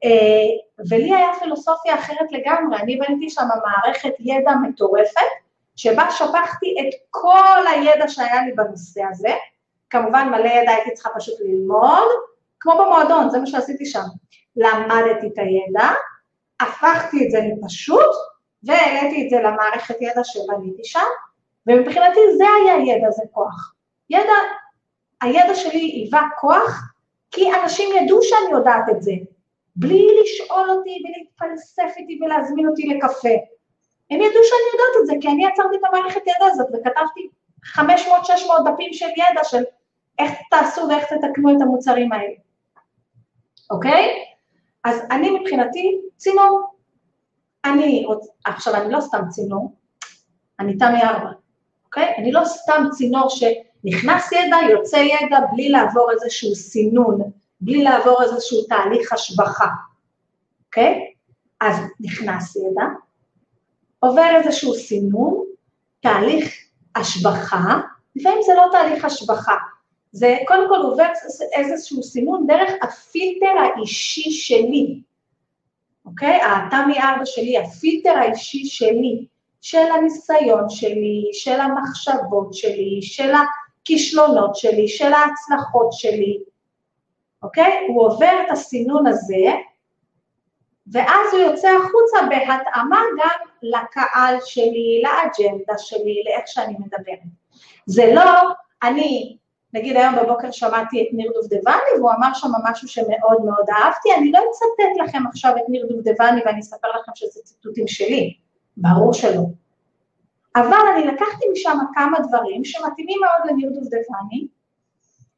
אה, 0.03 0.47
ולי 0.89 1.15
היה 1.15 1.27
פילוסופיה 1.39 1.95
אחרת 1.95 2.31
לגמרי, 2.31 2.77
אני 2.77 2.97
בניתי 2.97 3.29
שם 3.29 3.47
מערכת 3.65 4.13
ידע 4.19 4.51
מטורפת, 4.63 5.21
שבה 5.75 6.11
שפכתי 6.11 6.75
את 6.79 6.93
כל 7.09 7.67
הידע 7.71 8.07
שהיה 8.07 8.45
לי 8.45 8.51
בנושא 8.51 9.01
הזה, 9.11 9.29
כמובן 9.89 10.27
מלא 10.31 10.47
ידע 10.47 10.71
הייתי 10.71 10.93
צריכה 10.93 11.09
פשוט 11.15 11.35
ללמוד, 11.39 12.07
כמו 12.59 12.73
במועדון, 12.73 13.29
זה 13.29 13.39
מה 13.39 13.47
שעשיתי 13.47 13.85
שם. 13.85 14.03
למדתי 14.55 15.27
את 15.27 15.37
הידע, 15.37 15.87
הפכתי 16.59 17.25
את 17.25 17.31
זה 17.31 17.39
לפשוט, 17.39 18.15
והעליתי 18.63 19.25
את 19.25 19.29
זה 19.29 19.37
למערכת 19.39 19.95
ידע 20.01 20.23
שבניתי 20.23 20.83
שם, 20.83 21.07
ומבחינתי 21.67 22.19
זה 22.37 22.43
היה 22.61 22.95
ידע, 22.95 23.11
זה 23.11 23.23
כוח. 23.31 23.73
ידע, 24.09 24.33
הידע 25.21 25.55
שלי 25.55 25.79
היווה 25.79 26.21
כוח, 26.39 26.93
כי 27.31 27.51
אנשים 27.53 27.89
ידעו 27.95 28.19
שאני 28.21 28.51
יודעת 28.51 28.89
את 28.91 29.01
זה, 29.01 29.11
בלי 29.75 30.07
לשאול 30.21 30.69
אותי 30.69 31.03
ולהתפלסף 31.05 31.97
איתי 31.97 32.19
ולהזמין 32.21 32.67
אותי 32.67 32.87
לקפה. 32.87 33.35
הם 34.11 34.21
ידעו 34.21 34.41
שאני 34.43 34.67
יודעת 34.73 35.01
את 35.01 35.07
זה, 35.07 35.13
כי 35.21 35.27
אני 35.27 35.45
יצרתי 35.45 35.75
את 35.75 35.81
המערכת 35.89 36.21
ידע 36.21 36.45
הזאת 36.45 36.67
וכתבתי 36.67 37.29
500-600 37.65 37.79
דפים 38.65 38.93
של 38.93 39.05
ידע 39.05 39.43
של 39.43 39.63
איך 40.19 40.31
תעשו 40.49 40.81
ואיך 40.89 41.13
תתקנו 41.13 41.55
את 41.55 41.61
המוצרים 41.61 42.11
האלה, 42.11 42.33
אוקיי? 43.71 44.23
אז 44.83 45.01
אני 45.11 45.39
מבחינתי 45.39 46.01
צינור. 46.17 46.61
אני. 47.65 48.05
עכשיו 48.45 48.75
אני 48.75 48.91
לא 48.91 49.01
סתם 49.01 49.21
צינור, 49.29 49.75
אני 50.59 50.77
תמי 50.77 51.03
ארבע, 51.03 51.29
אוקיי? 51.97 52.15
אני 52.17 52.31
לא 52.31 52.45
סתם 52.45 52.83
צינור 52.91 53.29
שנכנס 53.29 54.31
ידע, 54.31 54.57
יוצא 54.71 54.97
ידע, 54.97 55.39
בלי 55.53 55.69
לעבור 55.69 56.11
איזשהו 56.11 56.55
סינון, 56.55 57.21
בלי 57.61 57.83
לעבור 57.83 58.23
איזשהו 58.23 58.63
תהליך 58.63 59.13
השבחה, 59.13 59.67
אוקיי? 60.65 61.13
אז 61.61 61.75
נכנס 61.99 62.55
ידע, 62.55 62.83
עובר 63.99 64.35
איזשהו 64.35 64.73
סינון, 64.73 65.45
תהליך 65.99 66.55
השבחה, 66.95 67.79
לפעמים 68.15 68.39
זה 68.45 68.53
לא 68.55 68.65
תהליך 68.71 69.05
השבחה, 69.05 69.55
זה 70.11 70.37
קודם 70.47 70.69
כל 70.69 70.81
עובר 70.81 71.07
איזשהו 71.55 72.03
סינון 72.03 72.47
דרך 72.47 72.71
הפילטר 72.81 73.53
האישי 73.59 74.31
שלי, 74.31 75.01
אוקיי? 76.05 76.39
התמי 76.43 76.99
ארבע 76.99 77.25
שלי, 77.25 77.57
הפילטר 77.57 78.09
האישי 78.17 78.65
שלי, 78.65 79.25
של 79.61 79.91
הניסיון 79.93 80.69
שלי, 80.69 81.29
של 81.33 81.59
המחשבות 81.59 82.53
שלי, 82.53 82.99
של 83.01 83.31
הכישלונות 83.33 84.55
שלי, 84.55 84.87
של 84.87 85.13
ההצלחות 85.13 85.87
שלי, 85.91 86.39
אוקיי? 87.43 87.85
הוא 87.87 88.05
עובר 88.05 88.33
את 88.45 88.51
הסינון 88.51 89.07
הזה, 89.07 89.53
ואז 90.91 91.33
הוא 91.33 91.41
יוצא 91.41 91.67
החוצה 91.67 92.17
בהתאמה 92.29 93.01
גם 93.17 93.47
לקהל 93.61 94.37
שלי, 94.45 95.01
לאג'נדה 95.03 95.77
שלי, 95.77 96.23
לאיך 96.25 96.47
שאני 96.47 96.75
מדברת. 96.79 97.19
זה 97.85 98.13
לא, 98.13 98.31
אני, 98.83 99.37
נגיד 99.73 99.97
היום 99.97 100.15
בבוקר 100.15 100.51
שמעתי 100.51 101.01
את 101.01 101.07
ניר 101.13 101.31
דובדבני, 101.33 101.91
והוא 101.97 102.11
אמר 102.11 102.33
שם 102.33 102.49
משהו 102.71 102.87
שמאוד 102.87 103.41
מאוד 103.45 103.69
אהבתי, 103.69 104.09
אני 104.17 104.31
לא 104.31 104.39
אצטט 104.49 105.03
לכם 105.07 105.27
עכשיו 105.27 105.57
את 105.57 105.69
ניר 105.69 105.85
דובדבני 105.89 106.41
ואני 106.45 106.59
אספר 106.59 106.87
לכם 106.87 107.11
שזה 107.15 107.41
ציטוטים 107.43 107.87
שלי, 107.87 108.37
ברור 108.77 109.13
שלא. 109.13 109.41
אבל 110.55 110.79
אני 110.93 111.07
לקחתי 111.07 111.45
משם 111.51 111.77
כמה 111.95 112.17
דברים 112.19 112.65
שמתאימים 112.65 113.19
מאוד 113.21 113.51
לניר 113.51 113.69
דובדבני, 113.69 114.47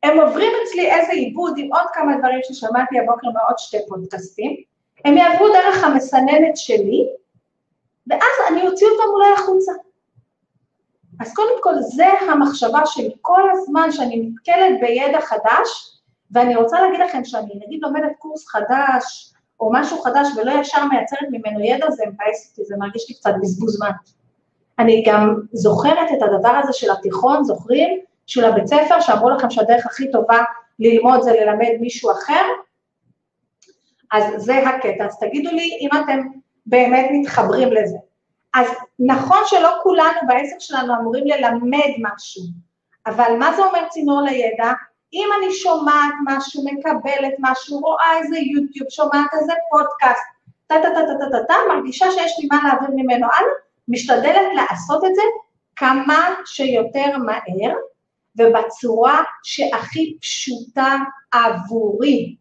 הם 0.03 0.19
עוברים 0.19 0.51
אצלי 0.63 0.91
איזה 0.91 1.11
עיבוד 1.11 1.53
עם 1.57 1.73
עוד 1.73 1.87
כמה 1.93 2.17
דברים 2.17 2.39
ששמעתי 2.43 2.99
הבוקר 2.99 3.27
מעוד 3.27 3.57
שתי 3.57 3.77
פודקאסטים, 3.87 4.55
הם 5.05 5.17
יעברו 5.17 5.47
דרך 5.47 5.83
המסננת 5.83 6.57
שלי, 6.57 7.07
ואז 8.07 8.51
אני 8.51 8.67
אוציא 8.67 8.87
אותם 8.87 9.09
אולי 9.13 9.33
החוצה. 9.33 9.71
אז 11.19 11.33
קודם 11.33 11.63
כל, 11.63 11.73
זה 11.79 12.07
המחשבה 12.31 12.85
שלי 12.85 13.15
כל 13.21 13.41
הזמן 13.51 13.91
שאני 13.91 14.19
נתקלת 14.19 14.79
בידע 14.81 15.21
חדש, 15.21 15.99
ואני 16.31 16.55
רוצה 16.55 16.81
להגיד 16.81 16.99
לכם 16.99 17.23
שאני 17.23 17.53
נגיד 17.65 17.79
לומדת 17.83 18.11
קורס 18.19 18.47
חדש, 18.47 19.33
או 19.59 19.69
משהו 19.73 20.01
חדש 20.01 20.27
ולא 20.37 20.51
ישר 20.51 20.85
מייצרת 20.85 21.27
ממנו 21.31 21.59
ידע, 21.59 21.91
זה 21.91 22.03
מבאס 22.07 22.49
אותי, 22.51 22.65
זה 22.65 22.75
מרגיש 22.77 23.09
לי 23.09 23.15
קצת 23.15 23.31
בזבוז 23.41 23.77
זמן. 23.77 23.91
אני 24.79 25.03
גם 25.07 25.35
זוכרת 25.53 26.11
את 26.17 26.21
הדבר 26.21 26.49
הזה 26.63 26.73
של 26.73 26.91
התיכון, 26.91 27.43
זוכרים? 27.43 27.99
של 28.27 28.45
הבית 28.45 28.67
ספר, 28.67 28.99
שאמרו 29.01 29.29
לכם 29.29 29.49
שהדרך 29.49 29.85
הכי 29.85 30.11
טובה 30.11 30.43
ללמוד 30.79 31.21
זה 31.21 31.31
ללמד 31.31 31.71
מישהו 31.79 32.11
אחר? 32.11 32.43
אז 34.11 34.23
זה 34.37 34.69
הקטע. 34.69 35.05
אז 35.05 35.19
תגידו 35.19 35.51
לי 35.51 35.77
אם 35.81 35.89
אתם 36.03 36.19
באמת 36.65 37.09
מתחברים 37.11 37.73
לזה. 37.73 37.97
אז 38.53 38.67
נכון 38.99 39.37
שלא 39.45 39.69
כולנו 39.83 40.19
בעסק 40.27 40.59
שלנו 40.59 40.93
אמורים 41.01 41.27
ללמד 41.27 41.91
משהו, 41.99 42.43
אבל 43.07 43.35
מה 43.39 43.55
זה 43.55 43.65
אומר 43.65 43.87
צינור 43.89 44.21
לידע? 44.21 44.71
אם 45.13 45.29
אני 45.37 45.53
שומעת 45.53 46.13
משהו, 46.25 46.63
מקבלת 46.65 47.33
משהו, 47.39 47.79
רואה 47.79 48.17
איזה 48.17 48.37
יוטיוב, 48.37 48.89
שומעת 48.89 49.33
איזה 49.41 49.53
פודקאסט, 49.71 50.23
טה-טה-טה-טה-טה, 50.67 51.55
מרגישה 51.69 52.11
שיש 52.11 52.39
לי 52.39 52.47
מה 52.51 52.59
להעביר 52.63 52.89
ממנו 52.95 53.25
הלאה, 53.25 53.53
משתדלת 53.87 54.47
לעשות 54.55 55.05
את 55.05 55.15
זה 55.15 55.21
כמה 55.75 56.29
שיותר 56.45 57.17
מהר 57.17 57.75
ובצורה 58.37 59.23
שהכי 59.43 60.17
פשוטה 60.21 60.97
עבורי, 61.31 62.35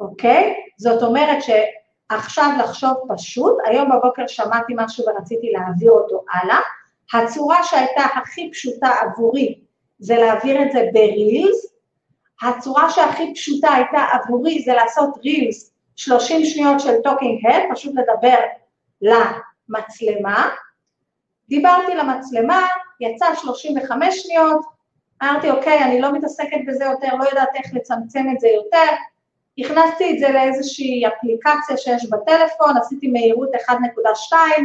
אוקיי? 0.00 0.54
זאת 0.76 1.02
אומרת 1.02 1.38
שעכשיו 1.42 2.50
לחשוב 2.58 2.92
פשוט, 3.08 3.56
היום 3.64 3.90
בבוקר 3.90 4.26
שמעתי 4.26 4.72
משהו 4.76 5.04
ורציתי 5.08 5.50
להעביר 5.52 5.90
אותו 5.90 6.24
הלאה, 6.32 6.58
הצורה 7.14 7.62
שהייתה 7.62 8.02
הכי 8.02 8.50
פשוטה 8.52 8.88
עבורי 8.88 9.60
זה 10.02 10.16
להעביר 10.16 10.62
את 10.62 10.72
זה 10.72 10.88
ב 10.92 11.04
reels, 11.04 11.74
הצורה 12.42 12.90
שהכי 12.90 13.34
פשוטה 13.34 13.72
הייתה 13.72 13.98
עבורי 14.12 14.62
זה 14.62 14.72
לעשות 14.72 15.18
reels 15.24 15.72
30 15.96 16.44
שניות 16.44 16.80
של 16.80 16.92
talking 17.04 17.46
head, 17.46 17.62
פשוט 17.74 17.94
לדבר 17.94 18.36
למצלמה, 19.00 20.48
דיברתי 21.48 21.94
למצלמה, 21.94 22.66
יצא 23.00 23.26
35 23.42 24.22
שניות, 24.22 24.64
אמרתי, 25.22 25.50
אוקיי, 25.50 25.84
אני 25.84 26.00
לא 26.00 26.12
מתעסקת 26.12 26.58
בזה 26.66 26.84
יותר, 26.84 27.16
לא 27.16 27.24
יודעת 27.24 27.48
איך 27.54 27.74
לצמצם 27.74 28.24
את 28.34 28.40
זה 28.40 28.48
יותר, 28.48 28.94
הכנסתי 29.58 30.14
את 30.14 30.18
זה 30.18 30.28
לאיזושהי 30.28 31.02
אפליקציה 31.06 31.76
שיש 31.76 32.10
בטלפון, 32.10 32.76
עשיתי 32.76 33.08
מהירות 33.08 33.50
1.2, 33.54 33.74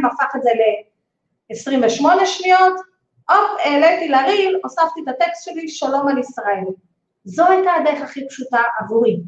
הפך 0.06 0.36
את 0.36 0.42
זה 0.42 0.50
ל-28 0.50 2.26
שניות, 2.26 2.74
הופ, 3.30 3.60
העליתי 3.64 4.08
ל 4.08 4.17
reel, 4.17 4.60
הוספתי 4.62 5.00
את 5.02 5.08
הטקסט 5.08 5.44
שלי, 5.44 5.68
שלום 5.68 6.08
על 6.08 6.18
ישראל. 6.18 6.64
זו 7.24 7.46
הייתה 7.46 7.70
הדרך 7.72 8.02
הכי 8.02 8.28
פשוטה 8.28 8.58
עבורי. 8.80 9.20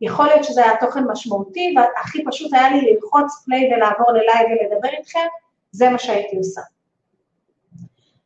יכול 0.00 0.26
להיות 0.26 0.44
שזה 0.44 0.64
היה 0.64 0.76
תוכן 0.80 1.04
משמעותי, 1.04 1.74
והכי 1.76 2.24
פשוט 2.24 2.54
היה 2.54 2.70
לי 2.70 2.80
ללחוץ 2.80 3.42
play 3.44 3.74
ולעבור 3.74 4.12
ללייב 4.12 4.48
ולדבר 4.50 4.88
איתכם, 4.98 5.26
זה 5.72 5.90
מה 5.90 5.98
שהייתי 5.98 6.36
עושה. 6.36 6.60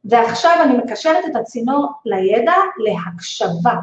ועכשיו 0.04 0.56
אני 0.64 0.76
מקשרת 0.76 1.24
את 1.30 1.36
הצינור 1.36 1.92
לידע 2.04 2.54
להקשבה. 2.78 3.74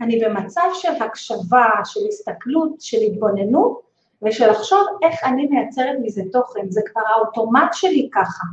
אני 0.00 0.24
במצב 0.24 0.68
של 0.74 1.02
הקשבה, 1.02 1.66
של 1.84 2.00
הסתכלות, 2.08 2.80
של 2.80 2.96
התבוננות, 3.06 3.80
ושל 4.22 4.50
לחשוב 4.50 4.86
איך 5.02 5.24
אני 5.24 5.46
מייצרת 5.46 5.96
מזה 6.02 6.22
תוכן, 6.32 6.70
זה 6.70 6.80
כבר 6.92 7.02
האוטומט 7.14 7.72
שלי 7.72 8.08
ככה. 8.12 8.44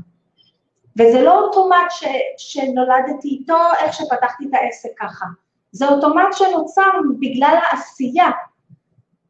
וזה 0.99 1.21
לא 1.21 1.39
אוטומט 1.39 1.89
ש, 1.89 2.03
שנולדתי 2.37 3.27
איתו, 3.27 3.57
איך 3.79 3.93
שפתחתי 3.93 4.45
את 4.49 4.53
העסק 4.53 4.89
ככה. 4.99 5.25
זה 5.71 5.87
אוטומט 5.87 6.27
שנוצר 6.33 6.89
בגלל 7.19 7.57
העשייה, 7.61 8.29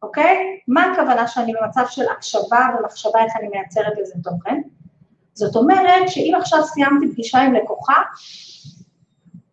אוקיי? 0.01 0.59
מה 0.67 0.91
הכוונה 0.91 1.27
שאני 1.27 1.53
במצב 1.61 1.83
של 1.87 2.09
הקשבה 2.09 2.59
ומחשבה 2.79 3.23
איך 3.23 3.33
אני 3.39 3.47
מייצרת 3.47 3.93
לזה 4.01 4.13
תוכן? 4.23 4.61
זאת 5.33 5.55
אומרת 5.55 6.09
שאם 6.09 6.33
עכשיו 6.37 6.63
סיימתי 6.63 7.11
פגישה 7.11 7.39
עם 7.39 7.53
לקוחה, 7.53 8.01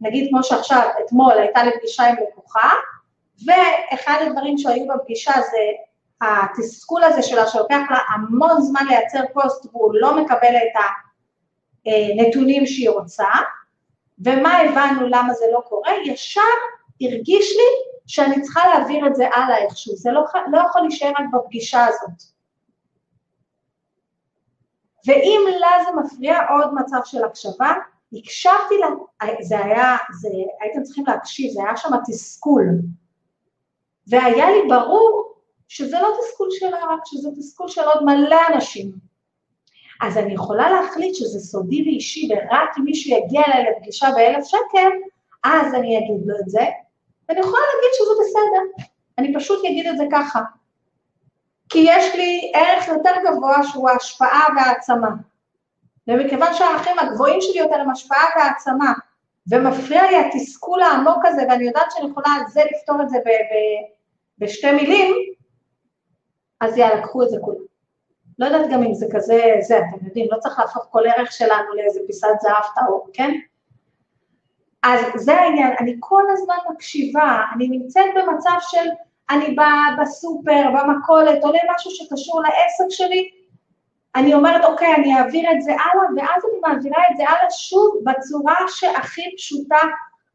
נגיד 0.01 0.29
כמו 0.31 0.43
שעכשיו, 0.43 0.89
אתמול 1.05 1.33
הייתה 1.33 1.63
לי 1.63 1.71
פגישה 1.79 2.05
עם 2.05 2.17
לקוחה, 2.17 2.71
ואחד 3.47 4.19
הדברים 4.27 4.59
שהיו 4.59 4.87
בפגישה 4.89 5.33
זה 5.33 5.59
התסכול 6.21 7.05
הזה 7.05 7.23
שלה, 7.23 7.47
שלוקח 7.47 7.81
לה 7.91 7.99
המון 8.15 8.61
זמן 8.61 8.81
לייצר 8.89 9.21
פוסט 9.33 9.67
והוא 9.67 9.95
לא 9.95 10.23
מקבל 10.23 10.57
את 10.57 10.77
הנתונים 11.87 12.67
שהיא 12.67 12.91
רוצה, 12.91 13.29
ומה 14.19 14.59
הבנו 14.59 15.09
למה 15.09 15.35
זה 15.35 15.45
לא 15.53 15.61
קורה, 15.69 15.93
ישר 16.05 16.41
הרגיש 17.01 17.51
לי 17.57 17.91
שאני 18.07 18.43
צריכה 18.43 18.61
להעביר 18.69 19.07
את 19.07 19.15
זה 19.15 19.29
הלאה 19.29 19.59
איכשהו, 19.59 19.97
זה 19.97 20.11
לא, 20.11 20.25
לא 20.53 20.59
יכול 20.59 20.83
להישאר 20.83 21.09
רק 21.09 21.25
בפגישה 21.33 21.87
הזאת. 21.87 22.23
ואם 25.07 25.41
לה 25.61 25.69
זה 25.85 25.91
מפריע 26.01 26.39
עוד 26.49 26.75
מצב 26.75 27.01
של 27.05 27.25
הקשבה, 27.25 27.75
הקשבתי 28.13 28.79
לה, 28.81 28.87
זה 29.41 29.65
היה, 29.65 29.97
זה, 30.21 30.29
הייתם 30.61 30.83
צריכים 30.83 31.05
להקשיב, 31.07 31.53
זה 31.53 31.61
היה 31.63 31.77
שם 31.77 31.89
תסכול. 32.07 32.65
והיה 34.07 34.51
לי 34.51 34.69
ברור 34.69 35.35
שזה 35.69 36.01
לא 36.01 36.09
תסכול 36.21 36.49
שלה 36.51 36.79
רק, 36.79 37.01
שזה 37.05 37.31
תסכול 37.37 37.69
של 37.69 37.81
עוד 37.81 38.05
מלא 38.05 38.39
אנשים. 38.55 39.10
אז 40.01 40.17
אני 40.19 40.35
יכולה 40.35 40.71
להחליט 40.71 41.15
שזה 41.15 41.41
סודי 41.41 41.83
ואישי, 41.83 42.29
ורק 42.31 42.79
אם 42.79 42.85
מישהו 42.85 43.17
יגיע 43.17 43.43
אליי 43.47 43.65
לפגישה 43.71 44.09
באלף 44.15 44.45
שקל, 44.45 44.89
אז 45.45 45.75
אני 45.75 45.99
אגיד 45.99 46.27
לו 46.27 46.37
את 46.41 46.49
זה, 46.49 46.65
ואני 47.29 47.41
יכולה 47.41 47.63
להגיד 47.75 47.91
שזה 47.93 48.11
בסדר. 48.21 48.85
אני 49.19 49.35
פשוט 49.35 49.65
אגיד 49.65 49.87
את 49.87 49.97
זה 49.97 50.05
ככה. 50.13 50.41
כי 51.69 51.87
יש 51.89 52.15
לי 52.15 52.53
ערך 52.55 52.89
יותר 52.89 53.11
גבוה 53.25 53.63
שהוא 53.63 53.91
ההשפעה 53.91 54.47
והעצמה. 54.57 55.09
ומכיוון 56.09 56.55
שהערכים 56.55 56.99
הגבוהים 56.99 57.41
שלי 57.41 57.59
יותר 57.59 57.81
הם 57.81 57.91
השפעה 57.91 58.25
והעצמה, 58.37 58.93
ומפריע 59.51 60.03
לי 60.11 60.17
התסכול 60.17 60.83
העמוק 60.83 61.25
הזה, 61.27 61.43
ואני 61.49 61.65
יודעת 61.65 61.91
שאני 61.91 62.11
יכולה 62.11 62.29
על 62.29 62.43
זה 62.49 62.61
לפתור 62.73 63.03
את 63.03 63.09
זה 63.11 63.19
בשתי 64.39 64.73
מילים, 64.73 65.15
אז 66.61 66.77
יאללה, 66.77 67.03
קחו 67.03 67.23
את 67.23 67.31
זה 67.31 67.37
כולם. 67.41 67.70
לא 68.41 68.47
יודעת 68.47 68.71
גם 68.71 68.83
אם 68.83 68.95
זה 68.95 69.07
כזה, 69.13 69.43
זה, 69.61 69.79
אתם 69.79 70.07
יודעים, 70.07 70.27
לא 70.31 70.39
צריך 70.39 70.59
להפוך 70.59 70.87
כל 70.91 71.03
ערך 71.07 71.33
שלנו 71.33 71.75
לאיזה 71.77 72.01
פיסת 72.07 72.29
זהב 72.41 72.65
טהור, 72.75 73.09
כן? 73.13 73.31
אז 74.83 75.01
זה 75.15 75.35
העניין, 75.35 75.73
אני 75.81 75.97
כל 76.01 76.23
הזמן 76.33 76.55
מקשיבה, 76.71 77.43
אני 77.55 77.69
נמצאת 77.69 78.05
במצב 78.17 78.57
של 78.61 78.89
אני 79.31 79.55
באה 79.55 79.97
בסופר, 80.01 80.63
במכולת, 80.75 81.45
עולה 81.45 81.59
משהו 81.75 81.91
שקשור 81.91 82.43
לעסק 82.43 82.97
שלי, 82.97 83.31
אני 84.17 84.35
אומרת, 84.35 84.65
אוקיי, 84.65 84.95
אני 84.95 85.19
אעביר 85.19 85.53
את 85.53 85.63
זה 85.63 85.73
הלאה, 85.73 86.05
ואז 86.17 86.43
אני 86.45 86.61
מעבירה 86.67 87.03
את 87.11 87.17
זה 87.17 87.23
הלאה 87.29 87.51
שוב 87.51 87.95
בצורה 88.05 88.55
שהכי 88.69 89.23
פשוטה 89.37 89.79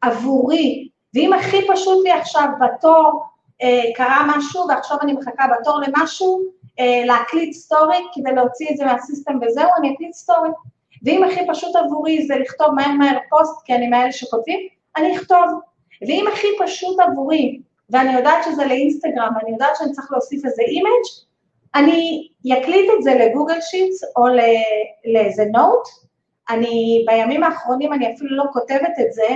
עבורי. 0.02 0.90
ואם 1.14 1.34
הכי 1.34 1.68
פשוט 1.74 2.04
לי 2.04 2.12
עכשיו 2.12 2.48
בתור, 2.60 3.24
אה, 3.62 3.84
קרה 3.96 4.26
משהו 4.28 4.68
ועכשיו 4.70 4.98
אני 5.02 5.14
מחכה 5.14 5.46
בתור 5.60 5.80
למשהו, 5.80 6.42
להקליט 6.80 7.54
סטורי 7.54 7.98
כדי 8.14 8.32
להוציא 8.36 8.68
את 8.72 8.78
זה 8.78 8.86
מה 8.86 8.99
system 8.99 9.40
וזהו, 9.42 9.70
אני 9.80 9.94
אקליט 9.94 10.14
סטורי. 10.14 10.50
ואם 11.06 11.24
הכי 11.24 11.40
פשוט 11.48 11.76
עבורי 11.76 12.28
זה 12.28 12.36
לכתוב 12.36 12.74
מהר 12.76 12.92
מהר 12.92 13.18
פוסט, 13.30 13.66
כי 13.66 13.76
אני 13.76 13.88
מאלה 13.88 14.12
שכותבים, 14.12 14.60
אני 14.98 15.16
אכתוב. 15.16 15.46
ואם 16.02 16.26
הכי 16.34 16.48
פשוט 16.64 17.00
עבורי, 17.00 17.60
ואני 17.90 18.14
יודעת 18.14 18.44
שזה 18.44 18.66
לאינסטגרם, 18.66 19.34
ואני 19.36 19.52
יודעת 19.52 19.76
שאני 19.76 19.92
צריך 19.92 20.12
להוסיף 20.12 20.46
איזה 20.46 20.62
image, 20.62 21.06
אני 21.76 22.28
אקליט 22.54 22.90
את 22.98 23.04
זה 23.04 23.14
ל 23.14 23.21
Google 23.21 23.62
Sheets 23.62 24.04
או 24.16 24.24
לאיזה 25.14 25.46
note. 25.46 25.88
אני, 26.50 27.06
בימים 27.08 27.44
האחרונים 27.44 27.94
אני 27.94 28.14
אפילו 28.14 28.38
לא 28.38 28.44
כותבת 28.54 28.94
את 29.02 29.14
זה, 29.14 29.28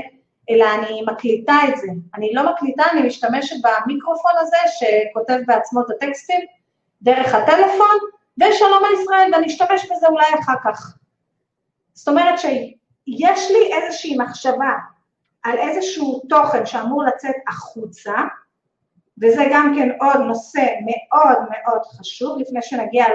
אלא 0.49 0.65
אני 0.73 1.01
מקליטה 1.07 1.57
את 1.69 1.77
זה. 1.77 1.87
אני 2.15 2.33
לא 2.33 2.51
מקליטה, 2.51 2.83
אני 2.91 3.07
משתמשת 3.07 3.55
במיקרופון 3.63 4.31
הזה 4.39 4.57
שכותב 4.79 5.39
בעצמו 5.47 5.81
את 5.81 5.85
הטקסטים 5.89 6.39
דרך 7.01 7.35
הטלפון, 7.35 7.97
ושלום 8.37 8.83
על 8.85 9.01
ישראל, 9.01 9.29
ואני 9.33 9.47
אשתמש 9.47 9.85
בזה 9.91 10.07
אולי 10.07 10.25
אחר 10.39 10.53
כך. 10.63 10.97
זאת 11.93 12.07
אומרת 12.07 12.39
שיש 12.39 13.51
לי 13.51 13.73
איזושהי 13.73 14.17
מחשבה 14.17 14.73
על 15.43 15.57
איזשהו 15.57 16.21
תוכן 16.29 16.65
שאמור 16.65 17.03
לצאת 17.03 17.35
החוצה, 17.47 18.13
וזה 19.21 19.43
גם 19.51 19.73
כן 19.75 19.89
עוד 20.01 20.25
נושא 20.27 20.61
מאוד 20.85 21.37
מאוד 21.49 21.81
חשוב, 21.85 22.39
לפני 22.39 22.61
שנגיע 22.61 23.05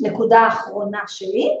לנקודה 0.00 0.40
האחרונה 0.40 1.00
שלי, 1.06 1.56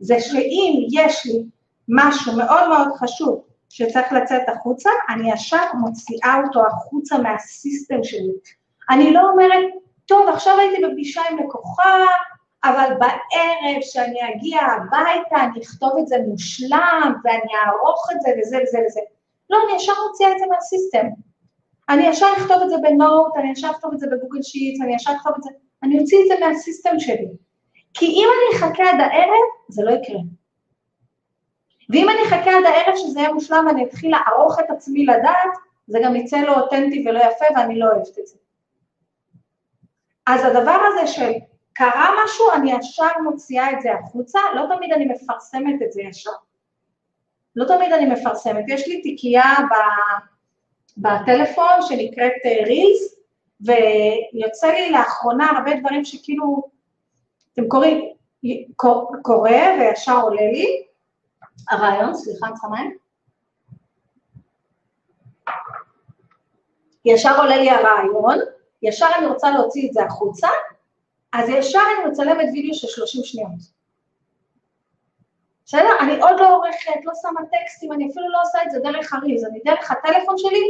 זה 0.00 0.20
שאם 0.20 0.86
יש 0.92 1.26
לי 1.26 1.44
משהו 1.88 2.36
מאוד 2.36 2.68
מאוד 2.68 2.88
חשוב 2.98 3.44
שצריך 3.68 4.12
לצאת 4.12 4.48
החוצה, 4.48 4.90
אני 5.08 5.32
ישר 5.32 5.64
מוציאה 5.74 6.40
אותו 6.46 6.66
החוצה 6.66 7.18
מהסיסטם 7.18 8.02
שלי. 8.02 8.32
אני 8.90 9.12
לא 9.12 9.30
אומרת, 9.30 9.64
טוב, 10.10 10.28
עכשיו 10.28 10.58
הייתי 10.58 10.86
בפגישה 10.86 11.22
עם 11.30 11.38
לקוחה, 11.38 12.04
אבל 12.64 12.88
בערב 12.98 13.80
שאני 13.80 14.18
אגיע 14.34 14.60
הביתה, 14.60 15.36
אני 15.36 15.62
אכתוב 15.62 15.90
את 16.00 16.06
זה 16.06 16.16
מושלם, 16.28 17.14
ואני 17.24 17.52
אערוך 17.64 18.08
את 18.12 18.20
זה 18.20 18.30
וזה 18.38 18.58
וזה 18.62 18.78
וזה. 18.86 19.00
לא, 19.50 19.58
אני 19.64 19.76
ישר 19.76 19.92
מוציאה 20.06 20.32
את 20.32 20.38
זה 20.38 20.44
מהסיסטם. 20.50 21.06
אני 21.88 22.06
ישר 22.06 22.26
אכתוב 22.38 22.62
את 22.62 22.70
זה 22.70 22.76
בנוט, 22.82 23.36
אני 23.36 23.50
ישר 23.52 23.70
אכתוב 23.70 23.92
את 23.92 24.00
זה 24.00 24.06
בגוגל 24.06 24.42
שיט, 24.42 24.82
אני 24.82 24.94
ישר 24.94 25.12
אכתוב 25.12 25.32
את 25.36 25.42
זה, 25.42 25.50
אני 25.82 26.00
אוציא 26.00 26.18
את 26.22 26.28
זה 26.28 26.46
מהסיסטם 26.46 26.98
שלי. 26.98 27.28
כי 27.94 28.06
אם 28.06 28.28
אני 28.34 28.58
אחכה 28.58 28.82
עד 28.82 29.00
הערב, 29.00 29.44
זה 29.68 29.82
לא 29.84 29.90
יקרה. 29.90 30.20
ואם 31.90 32.08
אני 32.08 32.22
אחכה 32.22 32.50
עד 32.50 32.64
הערב 32.64 32.96
שזה 32.96 33.20
יהיה 33.20 33.32
מושלם 33.32 33.64
ואני 33.66 33.84
אתחיל 33.84 34.10
לערוך 34.10 34.60
את 34.60 34.70
עצמי 34.70 35.06
לדעת, 35.06 35.52
זה 35.86 35.98
גם 36.04 36.16
יצא 36.16 36.38
לא 36.38 36.60
אותנטי 36.60 37.04
ולא 37.08 37.18
יפה 37.18 37.44
ואני 37.56 37.78
לא 37.78 37.86
אוהבת 37.86 38.18
את 38.18 38.26
זה. 38.26 38.39
אז 40.30 40.44
הדבר 40.44 40.78
הזה 40.86 41.06
של 41.06 41.32
קרה 41.72 42.10
משהו, 42.24 42.44
אני 42.54 42.72
ישר 42.72 43.20
מוציאה 43.24 43.72
את 43.72 43.80
זה 43.80 43.88
החוצה, 43.94 44.38
לא 44.54 44.76
תמיד 44.76 44.92
אני 44.92 45.04
מפרסמת 45.04 45.82
את 45.82 45.92
זה 45.92 46.02
ישר. 46.02 46.30
לא 47.56 47.64
תמיד 47.64 47.92
אני 47.92 48.06
מפרסמת. 48.06 48.64
יש 48.68 48.88
לי 48.88 49.02
תיקייה 49.02 49.54
ב... 49.70 49.74
בטלפון 50.96 51.82
שנקראת 51.82 52.32
רילס, 52.66 53.18
אה, 53.68 53.74
ויוצא 54.32 54.66
לי 54.66 54.90
לאחרונה 54.90 55.50
הרבה 55.50 55.74
דברים 55.80 56.04
שכאילו, 56.04 56.62
אתם 57.52 57.68
קוראים, 57.68 58.12
קורא 59.22 59.50
וישר 59.80 60.20
עולה 60.22 60.42
לי, 60.42 60.82
הרעיון, 61.70 62.14
סליחה, 62.14 62.46
צריכה 62.52 62.68
מים? 62.68 62.96
ישר 67.04 67.40
עולה 67.40 67.56
לי 67.56 67.70
הרעיון, 67.70 68.38
ישר 68.82 69.06
אני 69.18 69.26
רוצה 69.26 69.50
להוציא 69.50 69.88
את 69.88 69.92
זה 69.92 70.04
החוצה, 70.04 70.48
אז 71.32 71.48
ישר 71.48 71.78
אני 71.78 72.10
מצלמת 72.10 72.46
וידאו 72.52 72.74
של 72.74 72.86
30 72.88 73.24
שניות. 73.24 73.80
בסדר? 75.64 75.90
אני 76.00 76.20
עוד 76.20 76.40
לא 76.40 76.56
עורכת, 76.56 77.04
לא 77.04 77.12
שמה 77.22 77.40
טקסטים, 77.52 77.92
אני 77.92 78.08
אפילו 78.10 78.28
לא 78.28 78.38
עושה 78.42 78.58
את 78.62 78.70
זה 78.70 78.78
דרך 78.80 79.12
הריז, 79.12 79.44
אני 79.44 79.60
דרך 79.64 79.90
הטלפון 79.90 80.38
שלי 80.38 80.64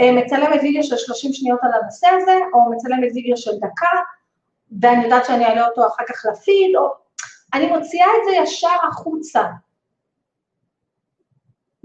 אה, 0.00 0.12
מצלמת 0.12 0.60
וידאו 0.62 0.82
של 0.82 0.96
30 0.96 1.32
שניות 1.32 1.60
על 1.62 1.70
הנושא 1.80 2.06
הזה, 2.06 2.36
או 2.54 2.70
מצלמת 2.70 3.12
וידאו 3.14 3.36
של 3.36 3.56
דקה, 3.56 3.96
ואני 4.80 5.04
יודעת 5.04 5.24
שאני 5.24 5.44
אעלה 5.44 5.66
אותו 5.66 5.86
אחר 5.86 6.04
כך 6.08 6.26
לפיד, 6.32 6.76
או... 6.76 7.06
אני 7.54 7.66
מוציאה 7.66 8.06
את 8.06 8.24
זה 8.24 8.36
ישר 8.36 8.76
החוצה. 8.88 9.42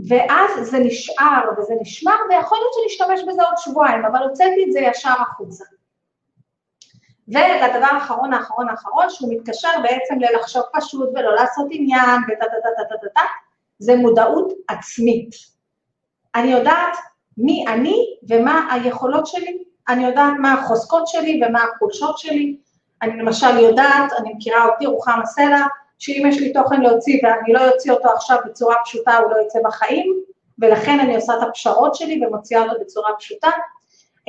ואז 0.08 0.70
זה 0.70 0.80
נשאר 0.80 1.42
וזה 1.58 1.74
נשמר, 1.82 2.16
ויכול 2.30 2.58
להיות 2.58 2.74
שנשתמש 2.74 3.22
בזה 3.28 3.44
עוד 3.44 3.58
שבועיים, 3.58 4.06
אבל 4.06 4.24
הוצאתי 4.24 4.66
את 4.68 4.72
זה 4.72 4.80
ישר 4.80 5.14
החוצה. 5.22 5.66
ולדבר 7.28 7.88
האחרון, 7.92 8.34
האחרון, 8.34 8.70
האחרון, 8.70 9.10
שהוא 9.10 9.34
מתקשר 9.34 9.70
בעצם 9.84 10.20
ללחשוב 10.20 10.64
פשוט 10.74 11.10
ולא 11.16 11.36
לעשות 11.36 11.68
עניין 11.72 12.22
וטה 12.28 12.46
טה 12.46 12.56
טה 12.64 12.84
טה 12.90 12.96
טה 13.02 13.08
טה, 13.16 13.22
זה 13.80 13.96
מודעות 13.96 14.54
עצמית. 14.68 15.30
אני 16.36 16.52
יודעת 16.52 16.98
מי 17.38 17.66
אני 17.68 18.06
ומה 18.30 18.68
היכולות 18.72 19.28
שלי, 19.28 19.64
אני 19.90 20.06
יודעת 20.06 20.34
מה 20.40 20.54
החוזקות 20.54 21.08
שלי 21.08 21.42
ומה 21.44 21.64
החולשות 21.64 22.18
שלי. 22.18 22.58
אני 23.02 23.18
למשל 23.18 23.58
יודעת, 23.58 24.14
אני 24.18 24.34
מכירה 24.34 24.66
אותי, 24.66 24.86
רוחמה 24.86 25.26
סלע, 25.26 25.66
שאם 26.02 26.24
יש 26.28 26.40
לי 26.40 26.54
תוכן 26.54 26.82
להוציא 26.82 27.20
ואני 27.24 27.54
לא 27.54 27.70
אוציא 27.70 27.92
אותו 27.92 28.10
עכשיו 28.10 28.38
בצורה 28.46 28.76
פשוטה, 28.86 29.18
הוא 29.18 29.32
לא 29.32 29.42
יצא 29.42 29.60
בחיים, 29.64 30.24
ולכן 30.60 31.00
אני 31.00 31.16
עושה 31.16 31.34
את 31.38 31.48
הפשרות 31.48 31.96
שלי 31.96 32.26
ומוציאה 32.26 32.64
אותו 32.64 32.80
בצורה 32.82 33.10
פשוטה. 33.20 33.50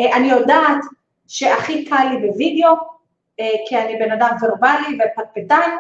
אה, 0.01 0.17
אני 0.17 0.31
יודעת 0.31 0.79
שהכי 1.29 1.85
קל 1.85 2.07
לי 2.11 2.29
בווידאו, 2.29 2.75
אה, 3.41 3.51
כי 3.69 3.79
אני 3.79 3.97
בן 3.97 4.13
אדם 4.13 4.37
ורבלי 4.43 4.99
ופטפטן, 4.99 5.71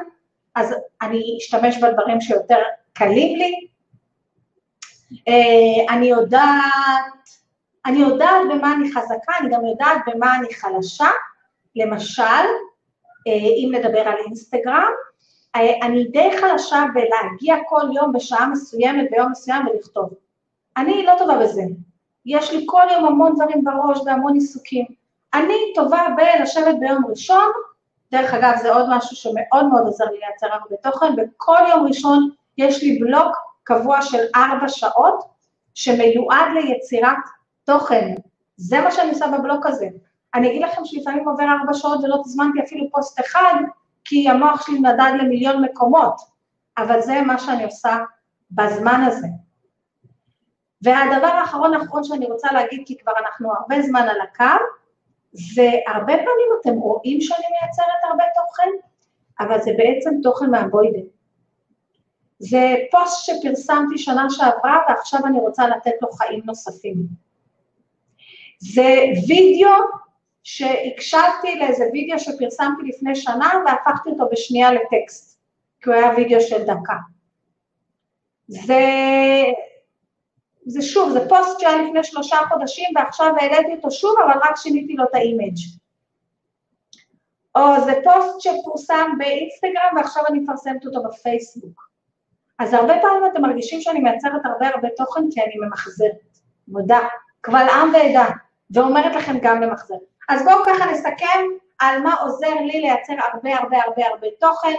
אז 0.54 0.74
אני 1.02 1.38
אשתמש 1.40 1.76
בדברים 1.76 2.20
שיותר 2.20 2.58
קלים 2.92 3.38
לי. 3.38 3.66
אה, 5.28 5.94
אני 5.94 6.06
יודעת, 6.06 7.28
אני 7.86 7.98
יודעת 7.98 8.40
במה 8.50 8.72
אני 8.72 8.92
חזקה, 8.92 9.32
אני 9.40 9.48
גם 9.50 9.66
יודעת 9.66 9.98
במה 10.06 10.36
אני 10.36 10.54
חלשה. 10.54 11.08
למשל, 11.76 12.46
אם 13.26 13.70
נדבר 13.74 14.00
על 14.00 14.16
אינסטגרם, 14.26 14.92
אני 15.56 16.04
די 16.04 16.30
חלשה 16.40 16.84
בלהגיע 16.94 17.56
כל 17.66 17.82
יום 17.94 18.12
בשעה 18.12 18.46
מסוימת, 18.46 19.10
ביום 19.10 19.30
מסוים 19.30 19.66
ולכתוב. 19.66 20.10
אני 20.76 21.06
לא 21.06 21.12
טובה 21.18 21.38
בזה. 21.38 21.62
יש 22.26 22.52
לי 22.52 22.64
כל 22.68 22.84
יום 22.92 23.04
המון 23.04 23.34
דברים 23.34 23.64
בראש 23.64 23.98
והמון 24.06 24.34
עיסוקים. 24.34 24.86
אני 25.34 25.54
טובה 25.74 26.02
בלשבת 26.16 26.74
ביום 26.80 27.06
ראשון, 27.06 27.50
דרך 28.12 28.34
אגב 28.34 28.52
זה 28.62 28.74
עוד 28.74 28.86
משהו 28.90 29.16
שמאוד 29.16 29.66
מאוד 29.66 29.82
עוזר 29.86 30.04
לי 30.04 30.18
לייצר 30.18 30.46
הרבה 30.52 30.76
תוכן, 30.82 31.06
וכל 31.18 31.58
יום 31.70 31.86
ראשון 31.86 32.30
יש 32.58 32.82
לי 32.82 32.98
בלוק 32.98 33.36
קבוע 33.64 34.02
של 34.02 34.18
ארבע 34.34 34.68
שעות 34.68 35.24
שמיועד 35.74 36.46
ליצירת 36.54 37.16
תוכן. 37.64 38.14
זה 38.56 38.80
מה 38.80 38.90
שאני 38.90 39.10
עושה 39.10 39.26
בבלוק 39.26 39.66
הזה. 39.66 39.86
אני 40.34 40.50
אגיד 40.50 40.62
לכם 40.62 40.84
שלפעמים 40.84 41.28
עובר 41.28 41.44
ארבע 41.60 41.74
שעות 41.74 42.04
ולא 42.04 42.16
תזמנתי 42.24 42.60
אפילו 42.62 42.86
פוסט 42.90 43.20
אחד, 43.20 43.54
כי 44.04 44.28
המוח 44.28 44.66
שלי 44.66 44.80
נדד 44.80 45.12
למיליון 45.18 45.64
מקומות, 45.64 46.20
אבל 46.78 47.00
זה 47.00 47.22
מה 47.22 47.38
שאני 47.38 47.64
עושה 47.64 47.96
בזמן 48.50 49.04
הזה. 49.06 49.26
והדבר 50.82 51.26
האחרון 51.26 51.74
האחרון 51.74 52.04
שאני 52.04 52.26
רוצה 52.26 52.52
להגיד, 52.52 52.82
כי 52.86 52.98
כבר 52.98 53.12
אנחנו 53.26 53.52
הרבה 53.52 53.82
זמן 53.82 54.00
על 54.00 54.20
הקו, 54.20 54.64
והרבה 55.56 56.12
פעמים 56.12 56.48
אתם 56.60 56.74
רואים 56.74 57.20
שאני 57.20 57.46
מייצרת 57.60 58.10
הרבה 58.10 58.24
תוכן, 58.34 58.68
אבל 59.40 59.60
זה 59.60 59.70
בעצם 59.78 60.10
תוכן 60.22 60.50
מהבוידן. 60.50 61.06
זה 62.38 62.74
פוסט 62.90 63.24
שפרסמתי 63.24 63.98
שנה 63.98 64.26
שעברה 64.30 64.78
ועכשיו 64.88 65.20
אני 65.26 65.38
רוצה 65.38 65.68
לתת 65.68 65.92
לו 66.02 66.10
חיים 66.12 66.42
נוספים. 66.44 66.96
זה 68.58 68.96
וידאו 69.28 69.70
שהקשבתי 70.44 71.58
לאיזה 71.58 71.84
וידאו 71.92 72.18
שפרסמתי 72.18 72.82
לפני 72.82 73.16
שנה 73.16 73.50
והפכתי 73.66 74.10
אותו 74.10 74.28
בשנייה 74.32 74.72
לטקסט, 74.72 75.40
כי 75.80 75.90
הוא 75.90 75.96
היה 75.96 76.10
וידאו 76.16 76.40
של 76.40 76.62
דקה. 76.62 76.96
זה, 78.48 78.84
זה 80.66 80.82
שוב, 80.82 81.12
זה 81.12 81.28
פוסט 81.28 81.60
שהיה 81.60 81.82
לפני 81.82 82.04
שלושה 82.04 82.36
חודשים 82.48 82.88
ועכשיו 82.96 83.32
העליתי 83.40 83.74
אותו 83.74 83.90
שוב, 83.90 84.14
אבל 84.24 84.38
רק 84.44 84.56
שיניתי 84.56 84.92
לו 84.92 85.04
את 85.04 85.14
ה 85.14 85.20
image. 85.20 85.56
או 87.54 87.84
זה 87.84 87.92
פוסט 88.04 88.40
שפורסם 88.40 89.10
באינסטגרם 89.18 89.96
ועכשיו 89.96 90.22
אני 90.28 90.38
מפרסמת 90.38 90.86
אותו 90.86 91.02
בפייסבוק. 91.02 91.88
אז 92.58 92.74
הרבה 92.74 92.94
פעמים 93.02 93.26
אתם 93.32 93.42
מרגישים 93.42 93.80
שאני 93.80 94.00
מייצרת 94.00 94.40
הרבה 94.44 94.68
הרבה 94.68 94.88
תוכן 94.96 95.20
כי 95.30 95.40
אני 95.40 95.54
ממחזרת, 95.66 96.38
מודה, 96.68 96.98
קבל 97.40 97.66
עם 97.72 97.94
ועדה, 97.94 98.28
ואומרת 98.70 99.16
לכם 99.16 99.38
גם 99.42 99.60
ממחזר. 99.60 99.94
אז 100.28 100.44
בואו 100.44 100.64
ככה 100.66 100.92
נסכם, 100.92 101.40
על 101.78 102.02
מה 102.02 102.14
עוזר 102.14 102.54
לי 102.54 102.80
לייצר 102.80 103.12
הרבה 103.32 103.56
הרבה 103.56 103.76
הרבה 103.82 104.06
הרבה 104.06 104.26
תוכן 104.40 104.74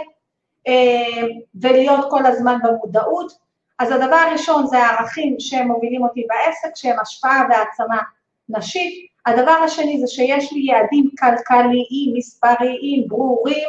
אה, 0.68 1.26
ולהיות 1.54 2.10
כל 2.10 2.26
הזמן 2.26 2.58
במודעות. 2.62 3.32
אז 3.78 3.90
הדבר 3.90 4.16
הראשון 4.16 4.66
זה 4.66 4.78
הערכים 4.78 5.36
שמובילים 5.38 6.02
אותי 6.02 6.26
בעסק, 6.28 6.76
שהם 6.76 6.96
השפעה 7.00 7.46
והעצמה 7.50 7.98
נשית. 8.48 9.06
הדבר 9.26 9.50
השני 9.50 10.00
זה 10.00 10.06
שיש 10.06 10.52
לי 10.52 10.60
יעדים 10.60 11.10
כלכליים, 11.18 12.14
מספריים, 12.14 13.08
ברורים, 13.08 13.68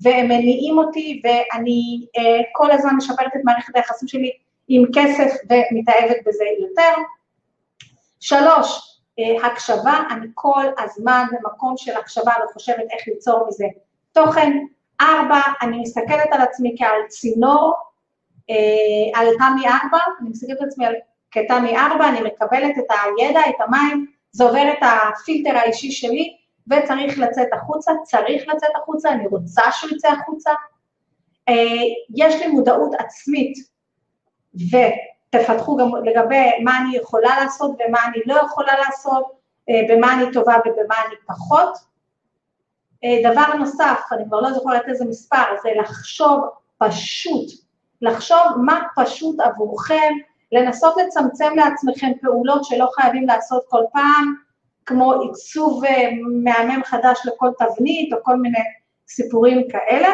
והם 0.00 0.28
מניעים 0.28 0.78
אותי, 0.78 1.22
ואני 1.24 2.06
אה, 2.18 2.40
כל 2.52 2.70
הזמן 2.70 2.94
משפרת 2.96 3.36
את 3.36 3.40
מערכת 3.44 3.76
היחסים 3.76 4.08
שלי 4.08 4.30
עם 4.68 4.84
כסף 4.94 5.34
ומתאהבת 5.44 6.16
בזה 6.26 6.44
יותר. 6.60 7.02
שלוש, 8.20 8.89
הקשבה, 9.44 10.02
אני 10.10 10.26
כל 10.34 10.64
הזמן 10.78 11.26
במקום 11.32 11.76
של 11.76 11.96
הקשבה 11.96 12.32
וחושבת 12.44 12.84
איך 12.92 13.08
ליצור 13.08 13.46
מזה 13.48 13.64
תוכן. 14.12 14.58
ארבע, 15.00 15.40
אני 15.62 15.80
מסתכלת 15.80 16.28
על 16.32 16.40
עצמי 16.40 16.74
כעל 16.78 17.06
צינור, 17.08 17.74
אה, 18.50 19.20
על 19.20 19.26
תמי 19.38 19.66
ארבע, 19.66 19.98
אני 20.20 20.30
מסתכלת 20.30 20.60
על 20.60 20.66
עצמי 20.68 20.84
כתמי 21.30 21.76
ארבע, 21.76 22.08
אני 22.08 22.20
מקבלת 22.20 22.78
את 22.78 22.84
הידע, 22.90 23.40
את 23.48 23.54
המים, 23.60 24.06
זה 24.32 24.44
עובר 24.44 24.72
את 24.72 24.82
הפילטר 24.82 25.56
האישי 25.56 25.90
שלי, 25.90 26.36
וצריך 26.70 27.18
לצאת 27.18 27.48
החוצה, 27.52 27.92
צריך 28.02 28.48
לצאת 28.48 28.70
החוצה, 28.82 29.10
אני 29.10 29.26
רוצה 29.26 29.62
שהוא 29.72 29.90
יצא 29.90 30.08
החוצה. 30.08 30.50
אה, 31.48 31.54
יש 32.16 32.34
לי 32.34 32.46
מודעות 32.46 32.94
עצמית, 32.98 33.58
ותפתחו 35.34 35.76
גם 35.76 36.04
לגבי 36.04 36.50
מה 36.64 36.78
אני 36.78 36.96
יכולה 36.96 37.44
לעשות 37.44 37.70
ומה 37.70 37.98
אני 38.06 38.18
לא 38.26 38.34
יכולה 38.34 38.72
לעשות, 38.78 39.32
אה, 39.68 39.74
במה 39.88 40.14
אני 40.14 40.32
טובה 40.32 40.54
ובמה 40.66 40.94
אני 41.06 41.14
פחות. 41.26 41.78
אה, 43.04 43.30
דבר 43.30 43.54
נוסף, 43.58 44.00
אני 44.12 44.24
כבר 44.26 44.40
לא 44.40 44.52
זוכרת 44.52 44.88
איזה 44.88 45.04
מספר, 45.04 45.44
זה 45.62 45.70
לחשוב 45.80 46.44
פשוט, 46.78 47.46
לחשוב 48.02 48.38
מה 48.56 48.80
פשוט 48.96 49.40
עבורכם, 49.40 50.12
לנסות 50.52 50.94
לצמצם 50.96 51.52
לעצמכם 51.56 52.10
פעולות 52.22 52.64
שלא 52.64 52.88
חייבים 52.94 53.26
לעשות 53.26 53.62
כל 53.68 53.82
פעם, 53.92 54.34
כמו 54.86 55.12
עיצוב 55.12 55.84
אה, 55.84 56.08
מהמם 56.44 56.84
חדש 56.84 57.20
לכל 57.26 57.50
תבנית 57.58 58.12
או 58.12 58.18
כל 58.22 58.36
מיני 58.36 58.58
סיפורים 59.08 59.68
כאלה. 59.68 60.08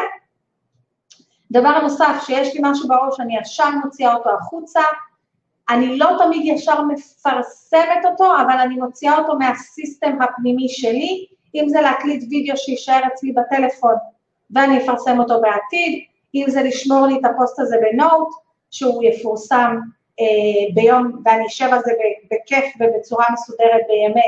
דבר 1.51 1.81
נוסף, 1.81 2.23
שיש 2.25 2.53
לי 2.55 2.59
משהו 2.63 2.87
בראש, 2.87 3.19
אני 3.19 3.37
ישר 3.39 3.69
מוציאה 3.83 4.13
אותו 4.13 4.29
החוצה, 4.29 4.81
אני 5.69 5.97
לא 5.97 6.09
תמיד 6.17 6.41
ישר 6.45 6.81
מפרסמת 6.81 8.05
אותו, 8.05 8.25
אבל 8.41 8.59
אני 8.59 8.75
מוציאה 8.75 9.17
אותו 9.17 9.39
מהסיסטם 9.39 10.17
הפנימי 10.21 10.69
שלי, 10.69 11.25
אם 11.55 11.69
זה 11.69 11.81
להקליט 11.81 12.23
וידאו 12.29 12.57
שיישאר 12.57 12.99
אצלי 13.13 13.31
בטלפון 13.31 13.95
ואני 14.51 14.77
אפרסם 14.77 15.19
אותו 15.19 15.41
בעתיד, 15.41 16.03
אם 16.35 16.45
זה 16.47 16.63
לשמור 16.63 17.07
לי 17.07 17.19
את 17.19 17.25
הפוסט 17.25 17.59
הזה 17.59 17.77
בנוט, 17.81 18.27
שהוא 18.71 19.03
יפורסם 19.03 19.77
אה, 20.19 20.73
ביום, 20.73 21.21
ואני 21.25 21.47
אשב 21.47 21.69
על 21.71 21.79
זה 21.85 21.91
בכיף 22.31 22.65
ובצורה 22.79 23.25
מסודרת 23.33 23.81
בימי 23.87 24.21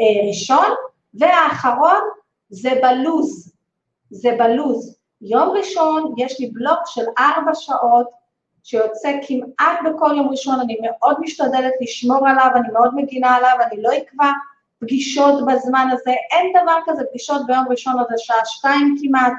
אה, 0.00 0.28
ראשון, 0.28 0.74
והאחרון 1.14 2.00
זה 2.48 2.70
בלוז, 2.82 3.52
זה 4.10 4.30
בלוז. 4.38 4.96
יום 5.22 5.48
ראשון 5.48 6.14
יש 6.16 6.40
לי 6.40 6.50
בלוק 6.52 6.78
של 6.86 7.04
ארבע 7.18 7.54
שעות 7.54 8.06
שיוצא 8.68 9.12
כמעט 9.26 9.78
בכל 9.84 10.14
יום 10.16 10.28
ראשון, 10.28 10.60
אני 10.60 10.76
מאוד 10.82 11.16
משתדלת 11.20 11.72
לשמור 11.80 12.28
עליו, 12.28 12.50
אני 12.56 12.68
מאוד 12.72 12.94
מגינה 12.94 13.34
עליו, 13.36 13.56
אני 13.66 13.82
לא 13.82 13.90
אקבע 13.96 14.30
פגישות 14.78 15.46
בזמן 15.46 15.88
הזה, 15.92 16.10
אין 16.10 16.62
דבר 16.62 16.76
כזה 16.86 17.02
פגישות 17.10 17.46
ביום 17.46 17.64
ראשון 17.70 17.98
עד 17.98 18.06
השעה 18.14 18.36
שתיים 18.44 18.96
כמעט. 19.02 19.32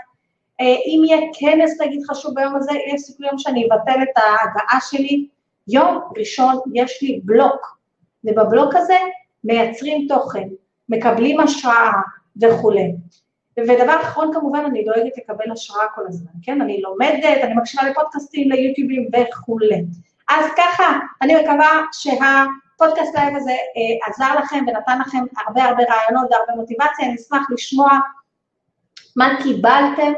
אה, 0.62 0.66
אם 0.66 1.02
יהיה 1.06 1.22
כנס 1.40 1.82
נגיד 1.82 2.02
חשוב 2.10 2.34
ביום 2.36 2.56
הזה, 2.56 2.72
יש 2.94 3.02
סיכוי 3.02 3.28
יום 3.28 3.38
שאני 3.38 3.66
אבטל 3.66 4.04
את 4.04 4.18
ההגעה 4.18 4.80
שלי. 4.82 5.28
יום 5.68 6.02
ראשון 6.18 6.56
יש 6.74 7.02
לי 7.02 7.22
בלוק, 7.24 7.78
ובבלוק 8.24 8.76
הזה 8.76 8.98
מייצרים 9.44 10.08
תוכן, 10.10 10.48
מקבלים 10.90 11.40
השראה 11.40 11.92
וכולי. 12.42 12.92
ודבר 13.60 14.02
אחרון 14.02 14.34
כמובן, 14.34 14.66
אני 14.66 14.84
דואגת 14.84 15.18
לקבל 15.18 15.52
השראה 15.52 15.86
כל 15.96 16.02
הזמן, 16.08 16.32
כן? 16.44 16.62
אני 16.62 16.82
לומדת, 16.82 17.44
אני 17.44 17.54
מקשיבה 17.54 17.84
לפודקאסטים, 17.90 18.52
ליוטיובים 18.52 19.10
וכולי. 19.14 19.86
אז 20.30 20.46
ככה, 20.58 21.00
אני 21.22 21.36
מקווה 21.36 21.82
שהפודקאסט 21.92 23.16
לייב 23.16 23.36
הזה 23.36 23.52
אה, 23.52 24.08
עזר 24.08 24.40
לכם 24.40 24.66
ונתן 24.68 25.00
לכם 25.00 25.18
הרבה 25.48 25.64
הרבה 25.64 25.84
רעיונות 25.84 26.32
והרבה 26.32 26.54
מוטיבציה, 26.56 27.06
אני 27.06 27.16
אשמח 27.16 27.48
לשמוע 27.52 27.90
מה 29.16 29.38
קיבלתם, 29.44 30.14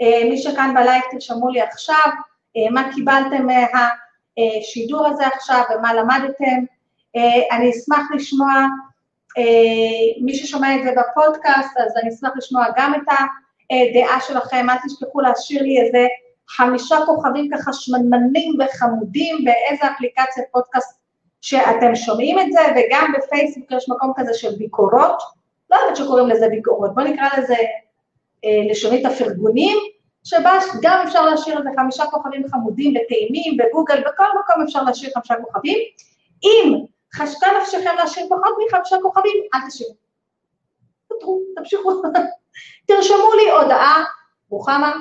אה, 0.00 0.28
מי 0.30 0.38
שכאן 0.38 0.74
בלייב 0.74 1.02
תרשמו 1.10 1.48
לי 1.48 1.60
עכשיו, 1.60 2.10
אה, 2.56 2.70
מה 2.70 2.92
קיבלתם 2.94 3.46
מהשידור 3.46 5.06
הזה 5.06 5.26
עכשיו 5.26 5.62
ומה 5.70 5.94
למדתם, 5.94 6.58
אה, 7.16 7.56
אני 7.56 7.70
אשמח 7.70 8.10
לשמוע, 8.14 8.52
מי 10.20 10.34
ששומע 10.34 10.76
את 10.76 10.82
זה 10.82 10.90
בפודקאסט, 10.90 11.76
אז 11.78 11.96
אני 12.02 12.10
אשמח 12.10 12.30
לשמוע 12.36 12.64
גם 12.76 12.94
את 12.94 13.14
הדעה 13.70 14.20
שלכם, 14.20 14.66
אל 14.70 14.76
תשכחו 14.86 15.20
להשאיר 15.20 15.62
לי 15.62 15.80
איזה 15.80 16.06
חמישה 16.48 16.96
כוכבים 17.06 17.50
ככה 17.54 17.72
שמנמנים 17.72 18.58
וחמודים 18.58 19.44
באיזה 19.44 19.86
אפליקציית 19.86 20.46
פודקאסט 20.52 20.98
שאתם 21.40 21.94
שומעים 21.94 22.38
את 22.38 22.52
זה, 22.52 22.60
וגם 22.76 23.12
בפייסבוק 23.18 23.72
יש 23.72 23.88
מקום 23.88 24.12
כזה 24.16 24.34
של 24.34 24.56
ביקורות, 24.58 25.22
לא 25.70 25.76
יודעת 25.76 25.96
שקוראים 25.96 26.28
לזה 26.28 26.48
ביקורות, 26.48 26.94
בואו 26.94 27.06
נקרא 27.06 27.28
לזה 27.38 27.56
אה, 28.44 28.70
לשונית 28.70 29.06
הפרגונים, 29.06 29.78
שבה 30.24 30.58
גם 30.82 31.04
אפשר 31.06 31.24
להשאיר 31.24 31.58
איזה 31.58 31.70
חמישה 31.76 32.04
כוכבים 32.06 32.42
חמודים 32.50 32.94
וטעימים, 32.96 33.56
בגוגל, 33.56 34.00
בכל 34.00 34.24
מקום 34.40 34.62
אפשר 34.62 34.82
להשאיר 34.82 35.10
חמישה 35.14 35.34
כוכבים. 35.34 35.78
אם 36.44 36.84
חשקה 37.14 37.46
נפשכם 37.60 37.96
להשאיר 37.96 38.26
פחות 38.26 38.54
מחמישה 38.66 38.96
כוכבים, 39.02 39.42
אל 39.54 39.60
תשאירו. 39.68 39.94
תותרו, 41.08 41.40
תמשיכו. 41.56 42.02
תרשמו 42.88 43.34
לי 43.36 43.50
הודעה, 43.50 44.04
רוחמה, 44.50 44.92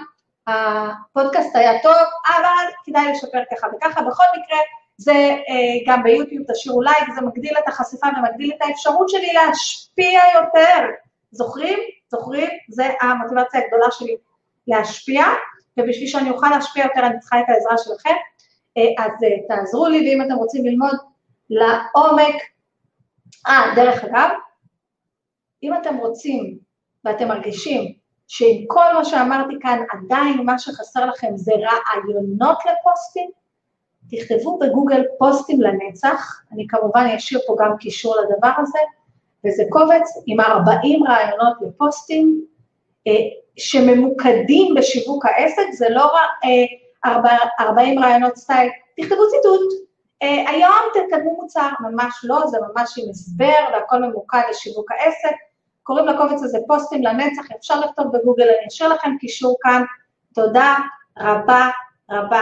הפודקאסט 0.47 1.55
היה 1.55 1.81
טוב, 1.83 1.95
אבל 2.27 2.73
כדאי 2.85 3.11
לשפר 3.11 3.39
ככה 3.51 3.67
וככה. 3.67 4.01
בכל 4.01 4.23
מקרה, 4.37 4.57
זה 4.97 5.13
אה, 5.13 5.77
גם 5.87 6.03
ביוטיוב, 6.03 6.43
תשאירו 6.51 6.81
לייק, 6.81 7.09
זה 7.15 7.21
מגדיל 7.21 7.53
את 7.57 7.67
החשיפה 7.67 8.07
ומגדיל 8.07 8.51
את 8.55 8.61
האפשרות 8.61 9.09
שלי 9.09 9.33
להשפיע 9.33 10.21
יותר. 10.33 10.85
זוכרים? 11.31 11.79
זוכרים? 12.09 12.49
זה 12.69 12.89
המוטיבציה 13.01 13.61
הגדולה 13.61 13.91
שלי 13.91 14.17
להשפיע, 14.67 15.23
ובשביל 15.77 16.07
שאני 16.07 16.29
אוכל 16.29 16.47
להשפיע 16.49 16.83
יותר 16.83 17.07
אני 17.07 17.19
צריכה 17.19 17.39
את 17.39 17.45
העזרה 17.47 17.77
שלכם. 17.77 18.15
אה, 18.77 19.05
אז 19.05 19.11
אה, 19.23 19.47
תעזרו 19.47 19.87
לי, 19.87 20.09
ואם 20.09 20.21
אתם 20.21 20.35
רוצים 20.35 20.65
ללמוד 20.65 20.95
לעומק. 21.49 22.35
אה, 23.47 23.73
דרך 23.75 24.03
אגב, 24.03 24.29
אם 25.63 25.73
אתם 25.73 25.97
רוצים 25.97 26.57
ואתם 27.05 27.27
מרגישים 27.27 27.93
שעם 28.27 28.65
כל 28.67 28.93
מה 28.93 29.05
שאמרתי 29.05 29.55
כאן 29.61 29.83
עדיין 29.91 30.45
מה 30.45 30.59
שחסר 30.59 31.05
לכם 31.05 31.31
זה 31.35 31.51
רעיונות 31.51 32.57
לפוסטים, 32.59 33.29
תכתבו 34.11 34.59
בגוגל 34.59 35.03
פוסטים 35.19 35.61
לנצח, 35.61 36.41
אני 36.51 36.65
כמובן 36.69 37.05
אשאיר 37.17 37.39
פה 37.47 37.55
גם 37.59 37.77
קישור 37.77 38.15
לדבר 38.15 38.51
הזה, 38.57 38.79
וזה 39.45 39.63
קובץ 39.69 40.23
עם 40.25 40.39
40 40.39 41.03
רעיונות 41.07 41.57
לפוסטים 41.61 42.45
אה, 43.07 43.13
שממוקדים 43.57 44.75
בשיווק 44.75 45.25
העסק, 45.25 45.71
זה 45.71 45.89
לא 45.89 46.11
אה, 46.43 47.11
40 47.59 47.99
רעיונות 47.99 48.35
סטייל, 48.35 48.69
תכתבו 48.97 49.29
ציטוט, 49.29 49.86
היום 50.21 50.73
תקדמו 50.93 51.35
מוצר, 51.35 51.69
ממש 51.79 52.19
לא, 52.23 52.47
זה 52.47 52.57
ממש 52.61 52.97
עם 52.97 53.09
הסבר 53.09 53.73
והכל 53.73 53.99
ממוקד 54.01 54.41
לשיווק 54.49 54.91
העסק. 54.91 55.35
קוראים 55.83 56.07
לקובץ 56.07 56.43
הזה 56.43 56.57
פוסטים 56.67 57.03
לנצח, 57.03 57.51
אפשר 57.59 57.79
לכתוב 57.79 58.17
בגוגל, 58.17 58.43
אני 58.43 58.67
אשאיר 58.67 58.93
לכם 58.93 59.17
קישור 59.19 59.57
כאן. 59.61 59.83
תודה 60.33 60.75
רבה 61.17 61.69
רבה 62.11 62.41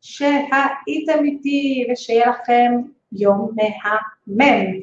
שהייתם 0.00 1.24
איתי 1.24 1.86
ושיהיה 1.90 2.30
לכם 2.30 2.72
יום 3.12 3.50
מהמם. 3.56 4.80